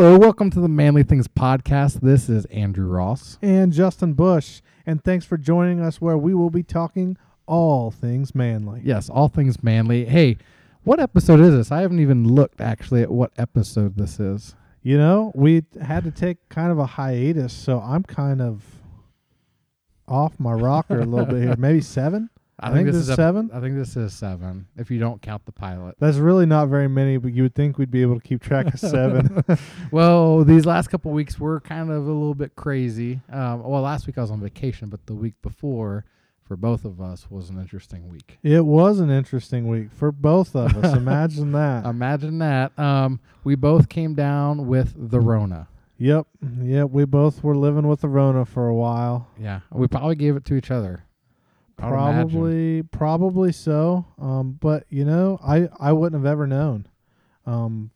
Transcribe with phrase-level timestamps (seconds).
[0.00, 2.02] Hello, welcome to the Manly Things Podcast.
[2.02, 3.36] This is Andrew Ross.
[3.42, 4.60] and Justin Bush.
[4.86, 8.80] And thanks for joining us where we will be talking all things manly.
[8.84, 10.04] Yes, all things manly.
[10.04, 10.38] Hey,
[10.84, 11.72] what episode is this?
[11.72, 14.54] I haven't even looked actually at what episode this is.
[14.84, 18.62] You know, we had to take kind of a hiatus, so I'm kind of
[20.06, 21.56] off my rocker a little bit here.
[21.58, 22.30] Maybe seven?
[22.60, 23.50] I think this is seven.
[23.52, 25.94] I think this is seven, if you don't count the pilot.
[26.00, 28.72] That's really not very many, but you would think we'd be able to keep track
[28.74, 29.44] of seven.
[29.92, 33.20] Well, these last couple weeks were kind of a little bit crazy.
[33.30, 36.04] Um, well, last week I was on vacation, but the week before,
[36.42, 38.38] for both of us, was an interesting week.
[38.42, 40.96] it was an interesting week for both of us.
[40.96, 41.86] Imagine that.
[41.86, 42.76] Imagine that.
[42.78, 45.68] Um, we both came down with the Rona.
[45.96, 46.26] yep.
[46.62, 46.90] Yep.
[46.90, 49.28] We both were living with the Rona for a while.
[49.40, 51.04] Yeah, we probably gave it to each other.
[51.78, 52.30] Would imagine.
[52.30, 54.06] Probably, probably so.
[54.20, 56.86] Um, but you know, I I wouldn't have ever known.
[57.46, 57.90] Um,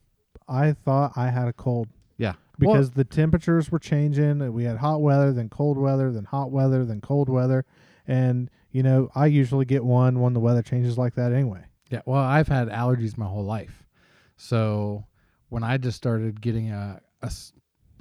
[0.47, 4.51] I thought I had a cold Yeah, Well, because the temperatures were changing.
[4.53, 7.65] We had hot weather, then cold weather, then hot weather, then cold weather,
[8.07, 11.63] and you know, I usually get one when the weather changes like that anyway.
[11.91, 13.85] Yeah, well, I've had allergies my whole life.
[14.35, 15.05] So
[15.49, 17.31] when I just started getting a, a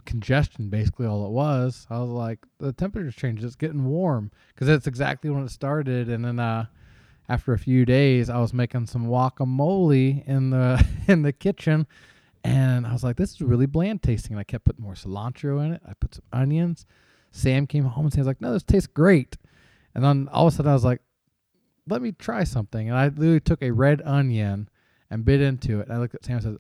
[0.05, 4.67] congestion, basically all it was, I was like, the temperature's changed it's getting warm because
[4.69, 6.09] that's exactly when it started.
[6.09, 6.67] And then uh,
[7.29, 11.87] after a few days, I was making some guacamole in the in the kitchen,
[12.45, 14.33] and I was like, this is really bland tasting.
[14.33, 15.83] And I kept putting more cilantro in it.
[15.87, 16.87] I put some onions.
[17.31, 19.39] Sam came home and he was like, no, this tastes great.
[19.95, 21.01] And then all of a sudden, I was like
[21.87, 22.89] let me try something.
[22.89, 24.69] And I literally took a red onion
[25.11, 25.89] and bit into it.
[25.89, 26.57] And I looked at Sam and said,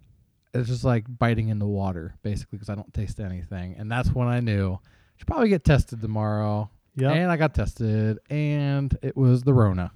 [0.54, 3.74] it's just like biting in the water, basically, because I don't taste anything.
[3.78, 4.78] And that's when I knew I
[5.16, 6.70] should probably get tested tomorrow.
[6.94, 9.92] Yeah, And I got tested, and it was the Rona.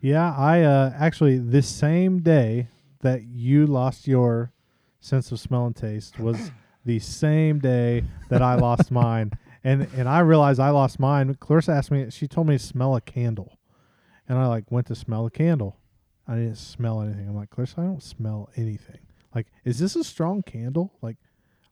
[0.00, 0.34] yeah.
[0.36, 2.68] I uh, actually this same day
[3.00, 4.52] that you lost your
[5.00, 6.50] sense of smell and taste was
[6.84, 9.32] the same day that I lost mine.
[9.62, 11.34] And and I realized I lost mine.
[11.36, 13.58] Clarissa asked me, she told me to smell a candle.
[14.28, 15.78] And I like went to smell the candle.
[16.28, 17.26] I didn't smell anything.
[17.26, 18.98] I'm like, Clarissa, I don't smell anything.
[19.34, 20.92] Like, is this a strong candle?
[21.02, 21.16] Like,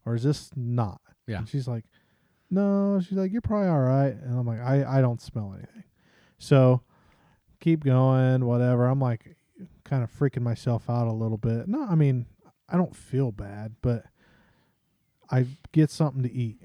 [0.04, 1.00] or is this not?
[1.26, 1.38] Yeah.
[1.38, 1.84] And she's like,
[2.50, 3.00] no.
[3.00, 4.14] She's like, you're probably all right.
[4.14, 5.84] And I'm like, I, I don't smell anything.
[6.38, 6.82] So
[7.60, 8.86] keep going, whatever.
[8.86, 9.36] I'm like,
[9.84, 11.68] kind of freaking myself out a little bit.
[11.68, 12.26] No, I mean,
[12.68, 14.04] I don't feel bad, but
[15.30, 16.58] I get something to eat.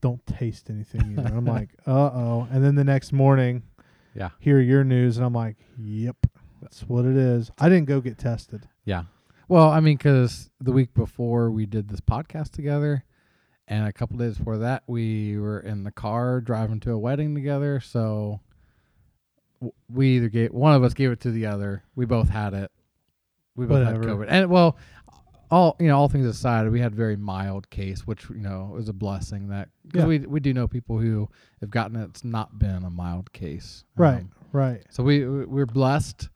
[0.00, 1.34] Don't taste anything either.
[1.34, 2.48] I'm like, uh oh.
[2.52, 3.62] And then the next morning,
[4.14, 4.30] Yeah.
[4.38, 6.16] hear your news, and I'm like, yep,
[6.62, 7.50] that's what it is.
[7.58, 8.68] I didn't go get tested.
[8.84, 9.04] Yeah.
[9.48, 13.04] Well, I mean, because the week before we did this podcast together,
[13.68, 17.34] and a couple days before that, we were in the car driving to a wedding
[17.34, 17.80] together.
[17.80, 18.40] So
[19.88, 21.82] we either gave one of us gave it to the other.
[21.94, 22.70] We both had it.
[23.54, 24.24] We both had Whatever.
[24.24, 24.76] COVID, and well,
[25.50, 28.70] all you know, all things aside, we had a very mild case, which you know
[28.74, 29.48] was a blessing.
[29.48, 30.06] That because Yeah.
[30.08, 31.28] we we do know people who
[31.60, 32.04] have gotten it.
[32.10, 34.82] It's not been a mild case, Right, Um, right.
[34.90, 36.28] so we we- we're blessed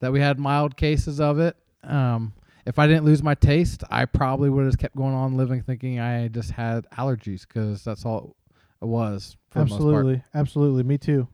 [0.00, 1.56] that we had mild cases of it.
[1.84, 2.32] Um,
[2.68, 5.62] if I didn't lose my taste, I probably would have just kept going on living,
[5.62, 8.36] thinking I just had allergies because that's all
[8.82, 9.38] it was.
[9.48, 10.82] For The most Absolutely, absolutely.
[10.82, 11.28] Me too.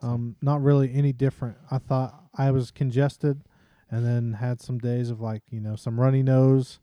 [0.00, 1.58] Um, not really any different.
[1.70, 3.42] I thought I was congested,
[3.90, 6.80] and then had some days of like you know some runny nose,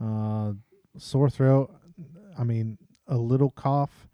[0.00, 0.54] uh,
[0.98, 1.72] sore throat.
[2.36, 2.76] I mean,
[3.06, 4.08] a little cough,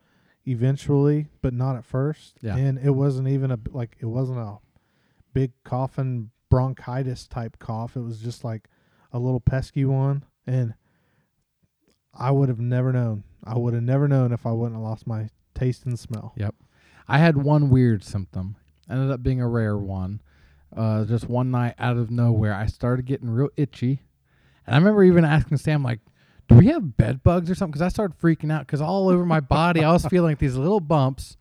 [0.46, 2.36] eventually, but not at first.
[2.42, 2.56] Yeah.
[2.56, 4.58] And it wasn't even a like it wasn't a
[5.32, 7.96] big coughing bronchitis type cough.
[7.96, 8.68] It was just like
[9.12, 10.74] a little pesky one, and
[12.14, 13.24] I would have never known.
[13.44, 16.32] I would have never known if I wouldn't have lost my taste and smell.
[16.36, 16.54] Yep.
[17.08, 18.56] I had one weird symptom.
[18.88, 20.20] Ended up being a rare one.
[20.76, 24.02] Uh, just one night out of nowhere, I started getting real itchy,
[24.66, 26.00] and I remember even asking Sam like.
[26.48, 27.70] Do we have bed bugs or something?
[27.70, 30.56] Because I started freaking out because all over my body I was feeling like these
[30.56, 31.36] little bumps,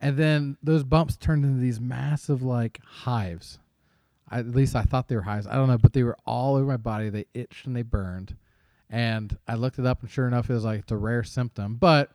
[0.00, 3.58] and then those bumps turned into these massive like hives.
[4.28, 5.46] I, at least I thought they were hives.
[5.46, 7.10] I don't know, but they were all over my body.
[7.10, 8.36] They itched and they burned.
[8.88, 11.74] And I looked it up, and sure enough, it was like it's a rare symptom.
[11.74, 12.10] But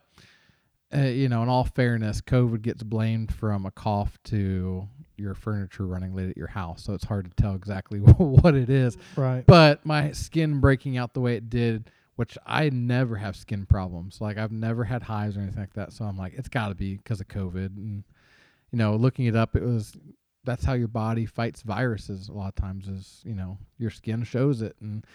[0.95, 4.87] uh, you know, in all fairness, COVID gets blamed from a cough to
[5.17, 8.69] your furniture running late at your house, so it's hard to tell exactly what it
[8.69, 8.97] is.
[9.15, 9.45] Right.
[9.45, 14.19] But my skin breaking out the way it did, which I never have skin problems.
[14.21, 15.93] Like I've never had hives or anything like that.
[15.93, 17.77] So I'm like, it's got to be because of COVID.
[17.77, 18.03] And
[18.71, 19.95] you know, looking it up, it was
[20.43, 22.27] that's how your body fights viruses.
[22.29, 25.05] A lot of times is you know your skin shows it, and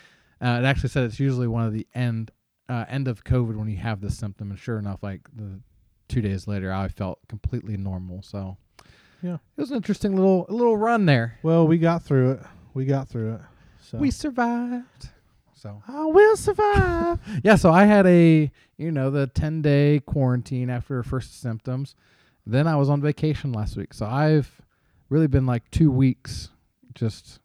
[0.41, 2.31] uh, it actually said it's usually one of the end
[2.69, 4.51] uh, end of COVID when you have this symptom.
[4.51, 5.61] And sure enough, like the
[6.09, 8.23] two days later, I felt completely normal.
[8.23, 8.57] So
[9.23, 9.35] Yeah.
[9.57, 11.39] it was an interesting little little run there.
[11.43, 12.41] Well, we got through it.
[12.75, 13.41] We got through it.
[13.83, 15.09] So We survived.
[15.55, 17.19] So I will survive.
[17.43, 21.95] yeah, so I had a you know the ten day quarantine after first symptoms.
[22.47, 24.61] Then I was on vacation last week, so I've
[25.09, 26.51] really been like two weeks
[26.95, 27.41] just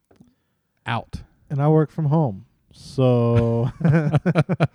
[0.85, 1.21] out.
[1.49, 2.45] and I work from home.
[2.73, 4.69] So that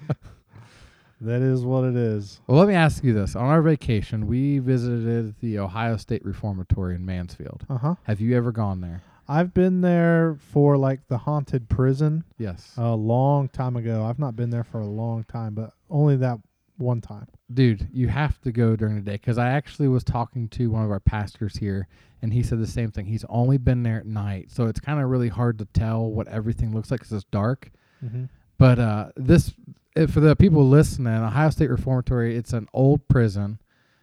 [1.43, 2.41] is what it is.
[2.47, 6.95] Well, let me ask you this: on our vacation, we visited the Ohio State Reformatory
[6.95, 7.65] in Mansfield.
[7.71, 7.95] Uh huh.
[8.05, 9.03] Have you ever gone there?
[9.29, 14.05] I've been there for like the haunted prison Yes, a long time ago.
[14.05, 16.39] I've not been there for a long time, but only that
[16.77, 17.27] one time.
[17.53, 20.85] dude, you have to go during the day because I actually was talking to one
[20.85, 21.89] of our pastors here,
[22.27, 23.07] and he said the same thing.
[23.07, 26.27] He's only been there at night, so it's kind of really hard to tell what
[26.27, 27.71] everything looks like because it's dark.
[28.05, 28.25] Mm-hmm.
[28.59, 29.55] But uh, this,
[29.97, 33.61] uh, for the people listening, Ohio State Reformatory, it's an old prison.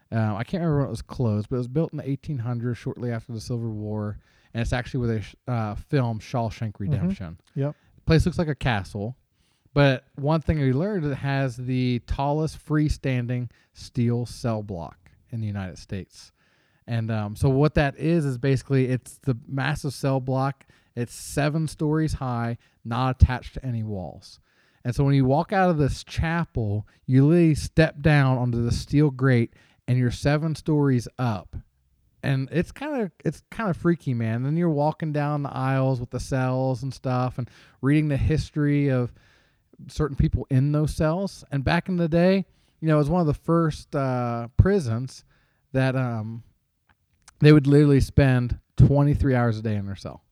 [0.09, 2.77] Uh, I can't remember when it was closed, but it was built in the 1800s,
[2.77, 4.17] shortly after the Civil War,
[4.53, 7.37] and it's actually where they sh- uh, filmed Shawshank Redemption.
[7.55, 7.75] Yep.
[8.05, 9.17] place looks like a castle,
[9.73, 14.97] but one thing we learned it has the tallest freestanding steel cell block
[15.31, 16.31] in the United States.
[16.87, 20.65] And um, so what that is is basically it's the massive cell block.
[20.95, 24.39] It's seven stories high, not attached to any walls.
[24.85, 28.71] And so when you walk out of this chapel, you literally step down onto the
[28.71, 29.53] steel grate,
[29.87, 31.55] and you're seven stories up.
[32.21, 34.43] And it's kind of it's kind of freaky, man.
[34.43, 37.49] Then you're walking down the aisles with the cells and stuff, and
[37.81, 39.13] reading the history of
[39.87, 41.43] certain people in those cells.
[41.51, 42.45] And back in the day,
[42.79, 45.23] you know, it was one of the first uh, prisons
[45.71, 46.43] that um,
[47.45, 50.23] they would literally spend 23 hours a day in their cell.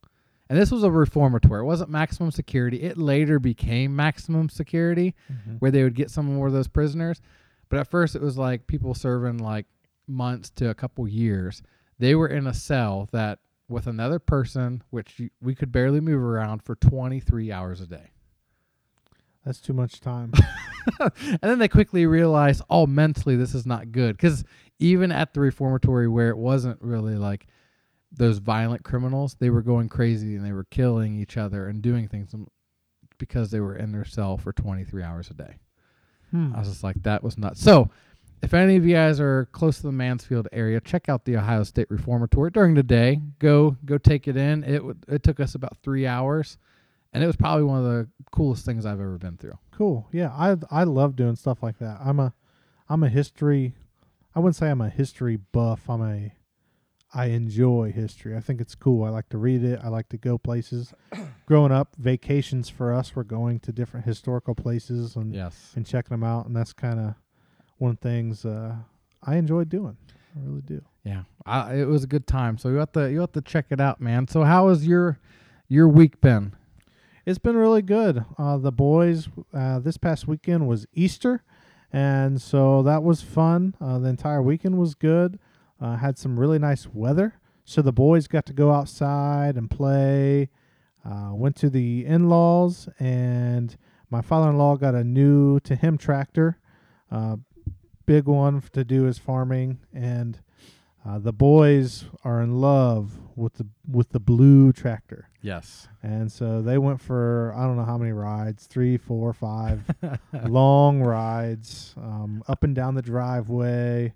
[0.50, 1.62] And this was a reformatory.
[1.62, 2.81] It wasn't maximum security.
[2.81, 5.56] It later became maximum security, Mm-hmm.
[5.60, 7.22] where they would get some more of those prisoners.
[7.69, 9.66] But at first, it was like people serving like
[10.08, 11.63] months to a couple years.
[12.00, 16.22] They were in a cell that with another person, which you, we could barely move
[16.22, 18.12] around for 23 hours a day.
[19.46, 20.34] That's too much time.
[21.00, 24.18] and then they quickly realized, oh, mentally, this is not good.
[24.18, 24.44] Because
[24.81, 27.48] even at the reformatory, where it wasn't really like
[28.12, 32.07] those violent criminals, they were going crazy and they were killing each other and doing
[32.07, 32.33] things
[33.18, 35.56] because they were in their cell for 23 hours a day.
[36.31, 36.54] Hmm.
[36.56, 37.62] I was just like, that was nuts.
[37.62, 37.89] So,
[38.42, 41.63] if any of you guys are close to the Mansfield area, check out the Ohio
[41.63, 43.22] State Reformatory during the day.
[43.38, 44.63] Go go take it in.
[44.63, 46.57] It would it took us about three hours,
[47.13, 49.60] and it was probably one of the coolest things I've ever been through.
[49.72, 50.07] Cool.
[50.12, 52.00] Yeah, I I love doing stuff like that.
[52.04, 52.33] I'm a
[52.89, 53.75] I'm a history
[54.36, 55.89] I wouldn't say I'm a history buff.
[55.89, 56.33] I'm a
[57.13, 58.38] I enjoy history.
[58.38, 59.04] I think it's cool.
[59.04, 59.81] I like to read it.
[59.83, 60.94] I like to go places.
[61.45, 65.74] Growing up, vacations for us were going to different historical places and Yes.
[65.75, 67.16] and checking them out, and that's kind of
[67.80, 68.75] one of the things uh,
[69.24, 69.98] I enjoy doing.
[70.36, 70.81] I really do.
[71.04, 72.57] Yeah, I, it was a good time.
[72.57, 74.28] So you have to you have to check it out, man.
[74.30, 75.19] So how has your
[75.68, 76.54] your week been?
[77.25, 78.24] It's been really good.
[78.38, 81.44] Uh, the boys uh, this past weekend was Easter,
[81.92, 83.76] and so that was fun.
[83.82, 85.40] Uh, the entire weekend was good.
[85.80, 90.50] Uh, had some really nice weather, so the boys got to go outside and play.
[91.04, 93.76] Uh, went to the in-laws, and
[94.12, 96.60] my father-in-law got a new to him tractor,
[97.12, 97.38] uh,
[98.06, 100.42] big one to do his farming, and
[101.06, 105.30] uh, the boys are in love with the with the blue tractor.
[105.42, 105.88] Yes.
[106.03, 109.83] And so they went for I don't know how many rides, three, four, five
[110.47, 114.14] long rides um, up and down the driveway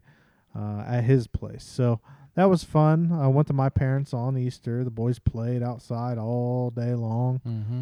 [0.56, 1.64] uh, at his place.
[1.64, 2.02] So
[2.36, 3.12] that was fun.
[3.12, 4.84] I went to my parents on Easter.
[4.84, 7.42] The boys played outside all day long.
[7.48, 7.82] Mm-hmm.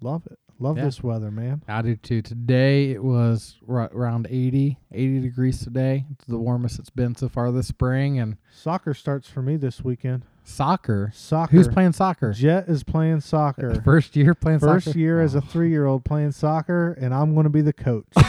[0.00, 0.38] Love it.
[0.62, 0.84] Love Yeah.
[0.84, 1.62] this weather, man.
[1.66, 2.22] I do too.
[2.22, 6.06] Today it was r- around 80, 80 degrees today.
[6.12, 8.20] It's the warmest it's been so far this spring.
[8.20, 10.24] And Soccer starts for me this weekend.
[10.44, 11.10] soccer.
[11.14, 11.50] Soccer.
[11.56, 12.32] Who's playing soccer?
[12.32, 13.80] Jet is playing soccer.
[13.84, 14.98] First year playing First soccer.
[14.98, 15.40] year as a Oh.
[15.40, 18.06] three-year-old playing soccer, and I'm going to be the coach.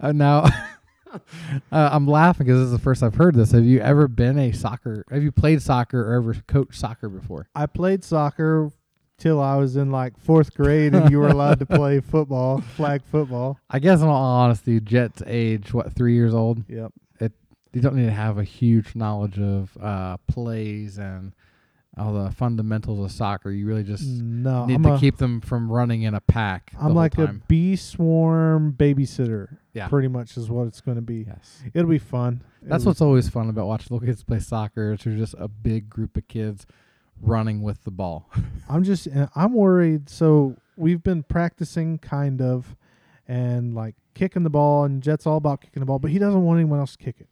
[0.00, 0.44] Uh, now,
[1.12, 1.18] uh,
[1.72, 3.50] I'm laughing because this is the first I've heard this.
[3.52, 5.04] Have you ever been a soccer?
[5.10, 7.48] Have you played soccer or ever coached soccer before?
[7.54, 8.70] I played soccer
[9.22, 13.02] till I was in like fourth grade, and you were allowed to play football, flag
[13.04, 13.58] football.
[13.70, 16.64] I guess in all honesty, Jet's age, what, three years old?
[16.68, 16.92] Yep.
[17.20, 17.32] It
[17.72, 21.32] You don't need to have a huge knowledge of uh, plays and
[21.96, 23.50] all the fundamentals of soccer.
[23.50, 26.72] You really just No, need I'm, to a, keep them from running in a pack.
[26.76, 29.58] I'm whole like a bee swarm babysitter.
[29.74, 29.88] Yeah.
[29.88, 31.24] Pretty much is what it's going to be.
[31.28, 31.62] Yes.
[31.74, 32.42] It'll be fun.
[32.62, 34.92] That's It'll- what's always fun about watching little kids play soccer.
[34.94, 36.66] It's just a big group of kids
[37.22, 38.30] running with the ball.
[38.68, 40.08] I'm just uh, I'm worried.
[40.08, 42.76] So we've been practicing kind of,
[43.26, 46.42] and like kicking the ball, and Jet's all about kicking the ball, but he doesn't
[46.42, 47.28] want anyone else to kick it.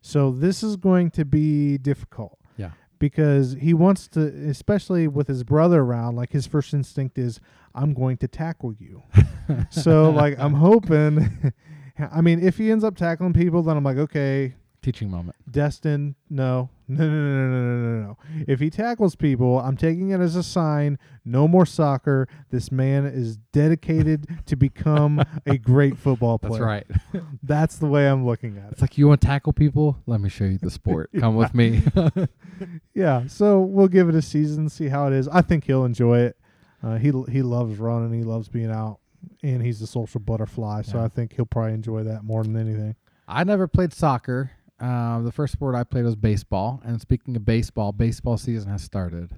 [0.00, 2.38] So this is going to be difficult.
[2.56, 2.70] Yeah.
[3.00, 6.14] because he wants to, especially with his brother around.
[6.16, 7.40] Like his first instinct is,
[7.74, 9.02] "I'm going to tackle you."
[9.70, 11.52] so like I'm hoping.
[11.98, 14.54] I mean, if he ends up tackling people, then I'm like, okay,
[14.84, 15.34] Teaching moment.
[15.50, 16.68] Justin, no.
[16.88, 18.18] No, no, no, no, no, no, no.
[18.46, 20.98] If he tackles people, I'm taking it as a sign.
[21.24, 22.28] No more soccer.
[22.50, 26.84] This man is dedicated to become a great football player.
[26.84, 27.22] That's right.
[27.42, 28.72] That's the way I'm looking at it.
[28.72, 29.96] It's like you want to tackle people?
[30.04, 31.08] Let me show you the sport.
[31.18, 31.80] Come with me.
[32.92, 33.26] Yeah.
[33.26, 35.28] So we'll give it a season, see how it is.
[35.28, 36.36] I think he'll enjoy it.
[36.82, 38.12] Uh, he he loves running.
[38.12, 38.98] He loves being out,
[39.42, 40.82] and he's a social butterfly.
[40.82, 41.04] So Yeah.
[41.04, 42.96] I think he'll probably enjoy that more than anything.
[43.26, 44.50] I never played soccer.
[44.84, 46.82] Uh, the first sport I played was baseball.
[46.84, 49.30] And speaking of baseball, baseball season has started.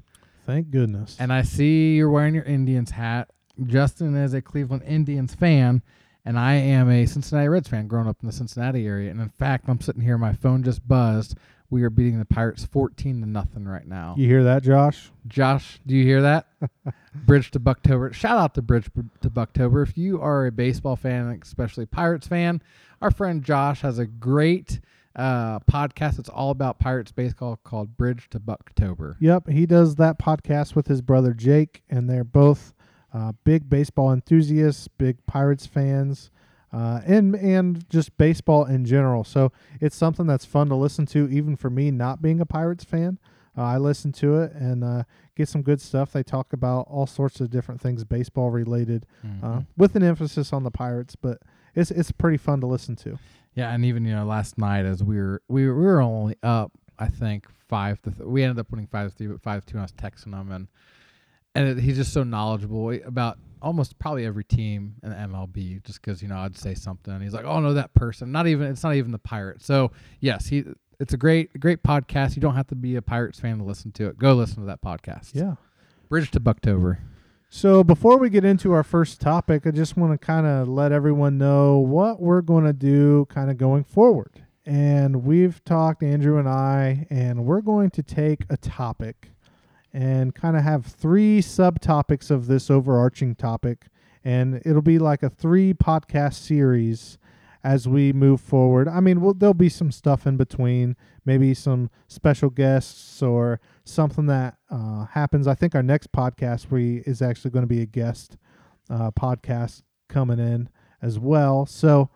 [0.44, 1.16] Thank goodness.
[1.20, 3.30] And I see you're wearing your Indians hat.
[3.64, 5.82] Justin is a Cleveland Indians fan,
[6.24, 9.08] and I am a Cincinnati Reds fan, growing up in the Cincinnati area.
[9.08, 11.36] And in fact, I'm sitting here, my phone just buzzed.
[11.70, 14.14] We are beating the Pirates 14 to nothing right now.
[14.18, 15.10] you hear that, Josh?
[15.28, 16.48] Josh, do you hear that?
[17.14, 18.12] Bridge to Bucktober.
[18.12, 19.86] Shout out to Bridge to Bucktober.
[19.86, 22.62] If you are a baseball fan, especially Pirates fan,
[23.00, 24.80] our friend Josh has a great
[25.16, 26.18] uh, podcast.
[26.18, 29.16] It's all about Pirates baseball called Bridge to Bucktober.
[29.18, 32.74] Yep, he does that podcast with his brother Jake, and they're both
[33.12, 36.30] uh, big baseball enthusiasts, big Pirates fans,
[36.72, 39.24] uh, and and just baseball in general.
[39.24, 42.84] So it's something that's fun to listen to, even for me not being a Pirates
[42.84, 43.18] fan.
[43.58, 45.04] Uh, I listen to it and uh,
[45.34, 46.12] get some good stuff.
[46.12, 49.66] They talk about all sorts of different things baseball related, uh, Mhm.
[49.78, 51.16] with an emphasis on the Pirates.
[51.16, 51.40] But
[51.74, 53.18] it's it's pretty fun to listen to.
[53.56, 56.36] Yeah, and even you know last night as we were we were, we were only
[56.42, 59.64] up, I think five to th- we ended up winning five to three, but five
[59.64, 59.78] to two.
[59.78, 60.68] And I was texting him and
[61.54, 65.82] and it, he's just so knowledgeable eh, about almost probably every team in the MLB.
[65.82, 68.46] Just because you know I'd say something, and he's like, "Oh no, that person." Not
[68.46, 69.64] even it's not even the Pirates.
[69.64, 70.64] So yes, he
[71.00, 72.36] it's a great great podcast.
[72.36, 74.18] You don't have to be a Pirates fan to listen to it.
[74.18, 75.30] Go listen to that podcast.
[75.32, 75.54] Yeah.
[76.10, 76.98] Bridge to Bucktober.
[77.48, 80.90] So before we get into our first topic, I just want to kind of let
[80.90, 84.42] everyone know what we're going to do kind of going forward.
[84.64, 89.30] And we've talked, Andrew and I, and we're going to take a topic
[89.92, 93.86] and kind of have three subtopics of this overarching topic.
[94.24, 97.16] And it'll be like a three podcast series
[97.62, 98.88] as we move forward.
[98.88, 104.26] I mean, we'll, there'll be some stuff in between, maybe some special guests or something
[104.26, 105.46] that uh, happens.
[105.46, 108.36] I think our next podcast we is actually going to be a guest
[108.90, 110.68] uh, podcast coming in
[111.00, 111.66] as well.
[111.66, 112.10] So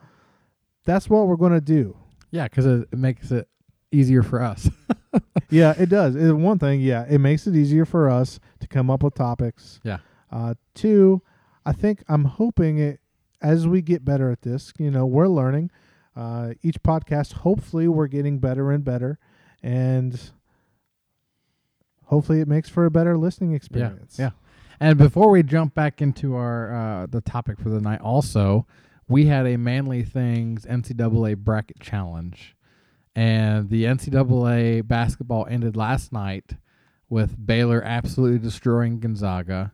[0.84, 1.96] that's what we're going to do.
[2.30, 3.48] Yeah, because it, makes it
[3.90, 4.68] easier for us.
[5.50, 6.14] yeah, it does.
[6.14, 9.80] It, one thing, yeah, it makes it easier for us to come up with topics.
[9.82, 9.98] Yeah.
[10.30, 11.22] Uh, two,
[11.66, 13.00] I think I'm hoping it
[13.42, 14.72] as we get better at this.
[14.78, 15.70] You know, we're learning.
[16.16, 19.18] Uh, each podcast, hopefully, we're getting better and better,
[19.62, 20.32] and
[22.10, 24.16] hopefully, it makes for a better listening experience.
[24.18, 24.26] yeah.
[24.26, 24.30] yeah.
[24.82, 28.66] And before we jump back into our uh, the topic for the night, also
[29.08, 32.56] we had a Manly Things NCAA bracket challenge,
[33.14, 36.54] and the NCAA basketball ended last night
[37.08, 39.72] with Baylor absolutely destroying Gonzaga.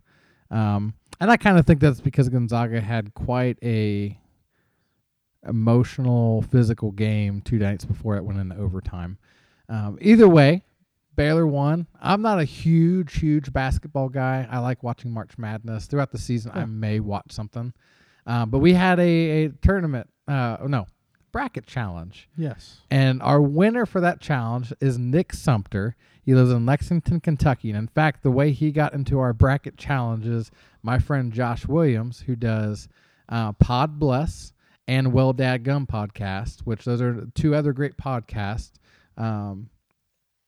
[0.51, 4.19] Um, and I kind of think that's because Gonzaga had quite a
[5.47, 9.19] emotional, physical game two nights before it went into overtime.
[9.69, 10.63] Um, either way,
[11.17, 11.87] Baylor won.
[12.01, 14.47] I'm not a huge, huge basketball guy.
[14.51, 16.53] I like watching March Madness throughout the season.
[16.55, 17.73] I may watch something,
[18.27, 20.09] um, but we had a, a tournament.
[20.29, 20.87] Uh, no,
[21.33, 22.79] bracket challenge, Yes.
[22.91, 25.97] and our winner for that challenge is Nick Sumter.
[26.23, 29.77] He lives in Lexington, Kentucky, and in fact, the way he got into our bracket
[29.77, 30.51] challenge is
[30.83, 32.89] my friend Josh Williams, who does
[33.29, 34.53] uh, Pod Bless
[34.89, 38.73] and Well Dad Gum podcast, which those are two other great podcasts.
[39.17, 39.71] Um,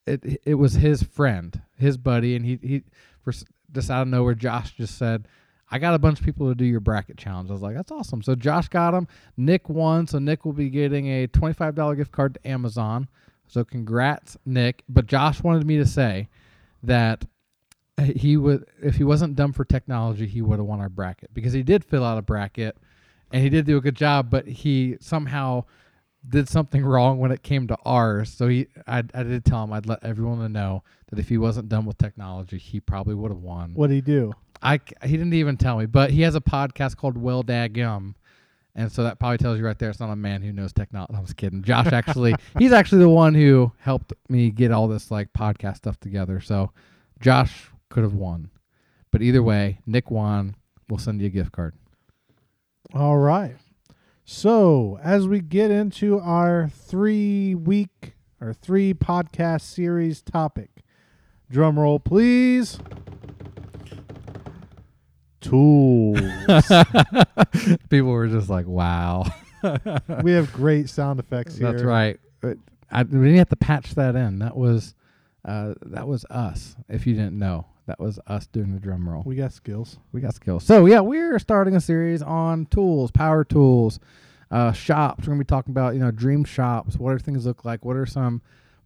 [0.08, 2.82] it it was his friend, his buddy, and he he
[3.22, 3.32] for
[3.72, 5.28] just out of nowhere, Josh just said,
[5.70, 7.92] "I got a bunch of people to do your bracket challenge." I was like, "That's
[7.92, 9.06] awesome!" So Josh got him.
[9.36, 13.08] Nick won, so Nick will be getting a twenty five dollar gift card to Amazon.
[13.46, 14.84] So congrats, Nick.
[14.88, 16.28] But Josh wanted me to say
[16.82, 17.24] that
[17.98, 21.52] he would if he wasn't dumb for technology, he would have won our bracket because
[21.52, 22.76] he did fill out a bracket
[23.32, 25.64] and he did do a good job, but he somehow
[26.28, 28.32] did something wrong when it came to ours.
[28.32, 31.68] So he, I, I did tell him I'd let everyone know that if he wasn't
[31.68, 33.72] done with technology, he probably would have won.
[33.74, 34.32] What did he do?
[34.62, 38.14] I he didn't even tell me, but he has a podcast called Well Daggum.
[38.74, 41.14] And so that probably tells you right there it's not a man who knows technology.
[41.16, 41.62] I'm just kidding.
[41.62, 45.98] Josh actually, he's actually the one who helped me get all this like podcast stuff
[45.98, 46.40] together.
[46.40, 46.70] So
[47.20, 48.50] Josh could have won.
[49.10, 50.54] But either way, Nick won.
[50.88, 51.74] We'll send you a gift card.
[52.94, 53.56] All right.
[54.30, 60.68] So, as we get into our three week or three podcast series topic,
[61.50, 62.78] Drum roll, please.
[65.40, 66.20] Tools.
[67.88, 69.24] People were just like, "Wow."
[70.22, 71.72] we have great sound effects here.
[71.72, 72.20] That's right.
[72.42, 72.58] But
[72.90, 74.40] I, we didn't have to patch that in.
[74.40, 74.94] That was
[75.46, 76.76] uh, that was us.
[76.90, 79.22] If you didn't know, that was us doing the drum roll.
[79.26, 79.98] We got skills.
[80.12, 80.64] We got skills.
[80.64, 83.98] So yeah, we're starting a series on tools, power tools,
[84.50, 85.24] uh, shops.
[85.26, 86.96] We're gonna be talking about you know dream shops.
[86.96, 87.84] What do things look like?
[87.84, 88.40] What are some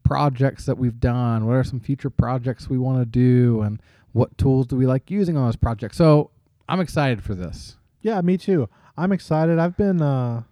[0.05, 1.47] projects that we've done?
[1.47, 3.61] What are some future projects we want to do?
[3.63, 3.81] And
[4.13, 5.97] what tools do we like using on those projects?
[5.97, 6.31] So
[6.69, 7.77] I'm excited for this.
[8.01, 8.69] Yeah, me too.
[8.97, 9.59] I'm excited.
[9.59, 10.43] I've been uh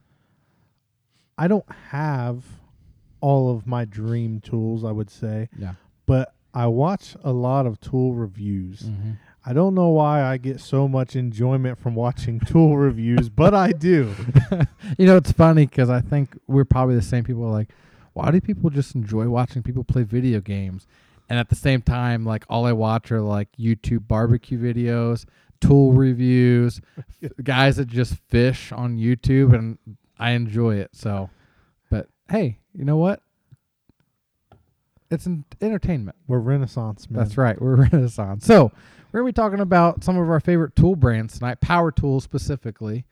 [1.39, 2.45] I don't have
[3.21, 5.75] all of my dream tools, I would say, Yeah.
[6.07, 8.81] but I watch a lot of tool reviews.
[8.83, 9.13] Mm-hmm.
[9.45, 13.73] I don't know why I get so much enjoyment from watching tool reviews, but I
[13.73, 14.15] do.
[14.99, 17.49] you know, it's funny because I think we're probably the same people.
[17.49, 17.71] Like,
[18.13, 20.87] why do people just enjoy watching people play video games?
[21.29, 25.27] And at the same time, like all I watch are like YouTube barbecue videos,
[25.61, 26.81] tool reviews,
[27.43, 29.79] guys that just fish on YouTube, and
[30.19, 30.91] I enjoy it.
[30.93, 31.31] So,
[31.89, 33.23] but hey, you know what?
[35.11, 36.17] It's an entertainment.
[36.29, 37.23] We're Renaissance men.
[37.23, 37.61] That's right.
[37.61, 38.47] We're Renaissance.
[38.47, 38.71] So
[39.11, 43.05] we're gonna be talking about some of our favorite tool brands tonight, power tools specifically,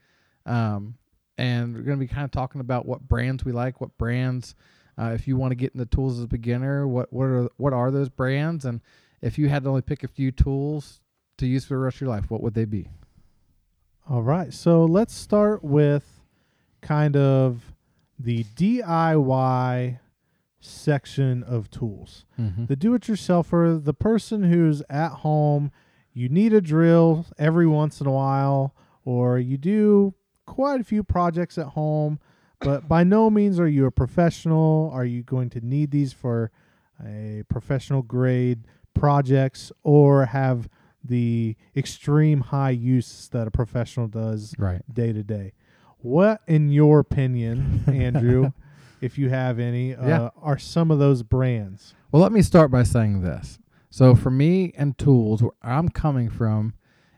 [0.45, 0.95] um,
[1.37, 4.55] and we're gonna be kind of talking about what brands we like, what brands.
[4.97, 7.73] Uh, if you want to get into tools as a beginner, what what are what
[7.73, 8.65] are those brands?
[8.65, 8.81] And
[9.21, 11.01] if you had to only pick a few tools
[11.37, 12.89] to use for the rest of your life, what would they be?
[14.09, 14.53] All right.
[14.53, 16.03] So let's start with
[16.81, 17.61] kind of
[18.17, 19.99] the DIY
[20.59, 22.25] section of tools.
[22.39, 22.65] Mm-hmm.
[22.65, 25.71] The do it yourselfer, the person who's at home,
[26.13, 28.75] you need a drill every once in a while,
[29.05, 30.13] or you do
[30.45, 32.19] quite a few projects at home,
[32.59, 34.89] but by no means are you a professional.
[34.93, 36.51] Are you going to need these for
[37.03, 40.67] a professional grade projects or have
[41.01, 44.81] the extreme high use that a professional does Right.
[44.93, 45.53] day to day?
[45.99, 48.51] What, in your opinion, Andrew,
[49.01, 50.29] if you have any, uh, Yeah.
[50.41, 51.93] are some of those brands?
[52.11, 53.59] Well, let me start by saying this.
[53.89, 56.73] So, for me and tools, where I'm coming from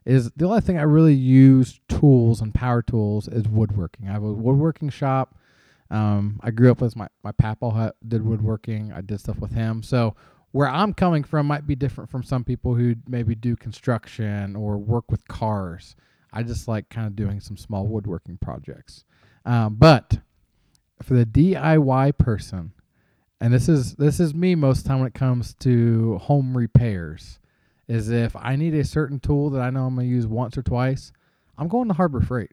[0.06, 4.08] is the only thing I really use tools and power tools is woodworking.
[4.08, 5.36] I have a woodworking shop.
[5.90, 8.94] Um, I grew up with my my papa did woodworking.
[8.94, 9.84] I did stuff with him.
[9.84, 10.16] So,
[10.52, 14.78] where I'm coming from might be different from some people who maybe do construction or
[14.78, 15.96] work with cars.
[16.34, 19.04] I just like kind of doing some small woodworking projects.
[19.46, 20.20] Um, but
[21.04, 22.74] for the DIY person,
[23.40, 26.56] and this is this is me most of the time when it comes to home
[26.56, 27.40] repairs
[27.88, 30.56] is if i need a certain tool that i know i'm going to use once
[30.58, 31.12] or twice
[31.58, 32.52] i'm going to harbor freight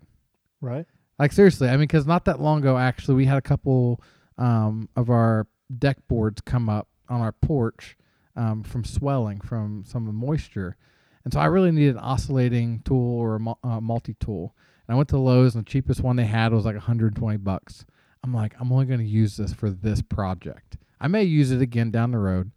[0.60, 0.86] Right.
[1.18, 4.00] like seriously i mean because not that long ago actually we had a couple
[4.38, 5.46] um, of our
[5.78, 7.96] deck boards come up on our porch
[8.34, 10.76] um, from swelling from some moisture
[11.24, 14.54] and so i really needed an oscillating tool or a uh, multi-tool
[14.88, 17.84] and i went to lowes and the cheapest one they had was like 120 bucks
[18.24, 20.76] i'm like i'm only going to use this for this project.
[21.00, 22.50] I may use it again down the road.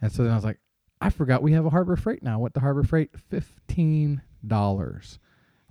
[0.00, 0.58] And so then i was like
[1.00, 2.38] i forgot we have a harbor freight now.
[2.38, 5.18] What the harbor freight $15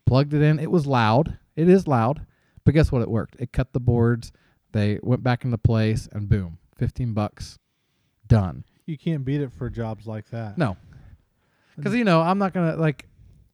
[0.05, 0.59] plugged it in.
[0.59, 1.37] It was loud.
[1.55, 2.25] It is loud.
[2.63, 3.35] But guess what it worked?
[3.39, 4.31] It cut the boards.
[4.73, 7.57] They went back into place and boom 15 bucks.
[8.27, 8.63] Done.
[8.85, 10.57] You can't beat it for jobs like that.
[10.57, 10.75] no.
[11.75, 13.05] Because you know i'm not gonna like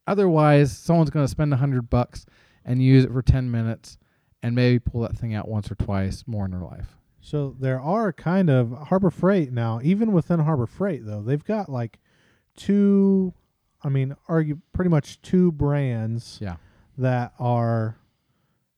[0.08, 2.26] otherwise someone's gonna spend a hundred bucks
[2.64, 3.98] and use it for 10 minutes
[4.44, 7.80] and maybe pull that thing out once or twice more in their life So there
[7.82, 12.00] are kind of Harbor Freight now, even within Harbor Freight though, they've got like
[12.56, 13.34] two
[13.86, 16.56] I mean, argue pretty much two brands yeah
[16.98, 17.98] that are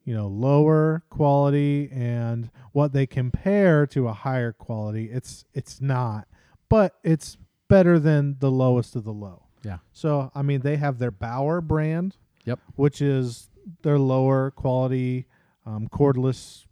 [0.03, 5.09] you know, lower quality and what they compare to a higher quality.
[5.11, 6.27] It's it's not,
[6.69, 9.43] but it's better than the lowest of the low.
[9.63, 9.79] Yeah.
[9.93, 12.59] So, I mean, they have their Bauer brand, Yep.
[12.75, 13.49] which is
[13.81, 15.25] their lower quality
[15.65, 16.65] um, cordless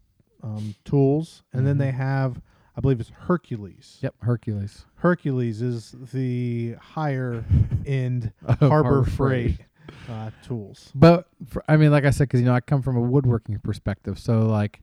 [0.43, 2.41] um, tools, and then they have,
[2.75, 3.97] I believe it's Hercules.
[4.01, 4.85] yep hercules.
[4.95, 7.43] Hercules is the higher
[7.85, 9.59] end Of Harbor Freight.
[10.09, 10.91] uh, tools.
[10.95, 13.57] But for, I mean, like I said, because you know I come from a woodworking
[13.59, 14.81] perspective, so like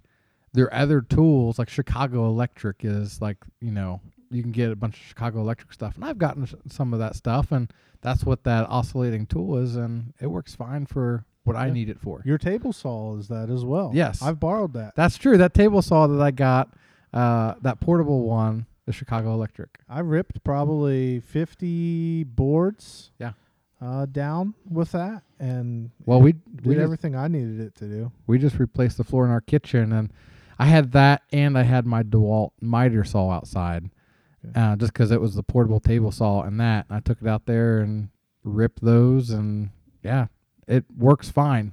[0.52, 4.76] there are other tools like Chicago Electric is like you know you can get a
[4.76, 7.70] bunch of Chicago Electric stuff, and I've gotten s- some of that stuff, and
[8.00, 11.98] that's what that oscillating tool is, and it works fine for what I need it
[12.00, 12.22] for.
[12.24, 13.90] Your table saw is that as well.
[13.94, 14.22] Yes.
[14.22, 14.94] I've borrowed that.
[14.96, 15.36] That's true.
[15.38, 16.70] That table saw that I got,
[17.12, 19.78] uh, that portable one, the Chicago Electric.
[19.88, 23.32] I ripped probably 50 boards Yeah.
[23.80, 27.86] uh, down with that and Well, we did we just, everything I needed it to
[27.88, 28.12] do.
[28.26, 30.12] we just replaced the floor in our kitchen, and
[30.58, 33.90] I had that, and I had my Dewalt miter saw outside,
[34.54, 36.84] uh, just because it was the portable table saw and that.
[36.88, 38.10] And I took it out there and
[38.44, 39.70] ripped those, and
[40.02, 40.26] yeah,
[40.70, 41.72] it works fine.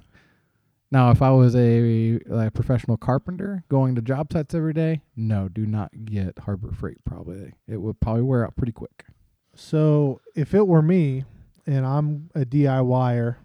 [0.90, 5.48] Now, if I was a like professional carpenter going to job sites every day, no,
[5.48, 7.04] do not get Harbor Freight.
[7.04, 9.04] Probably it would probably wear out pretty quick.
[9.54, 11.24] So if it were me
[11.66, 13.36] and I'm a DIYer,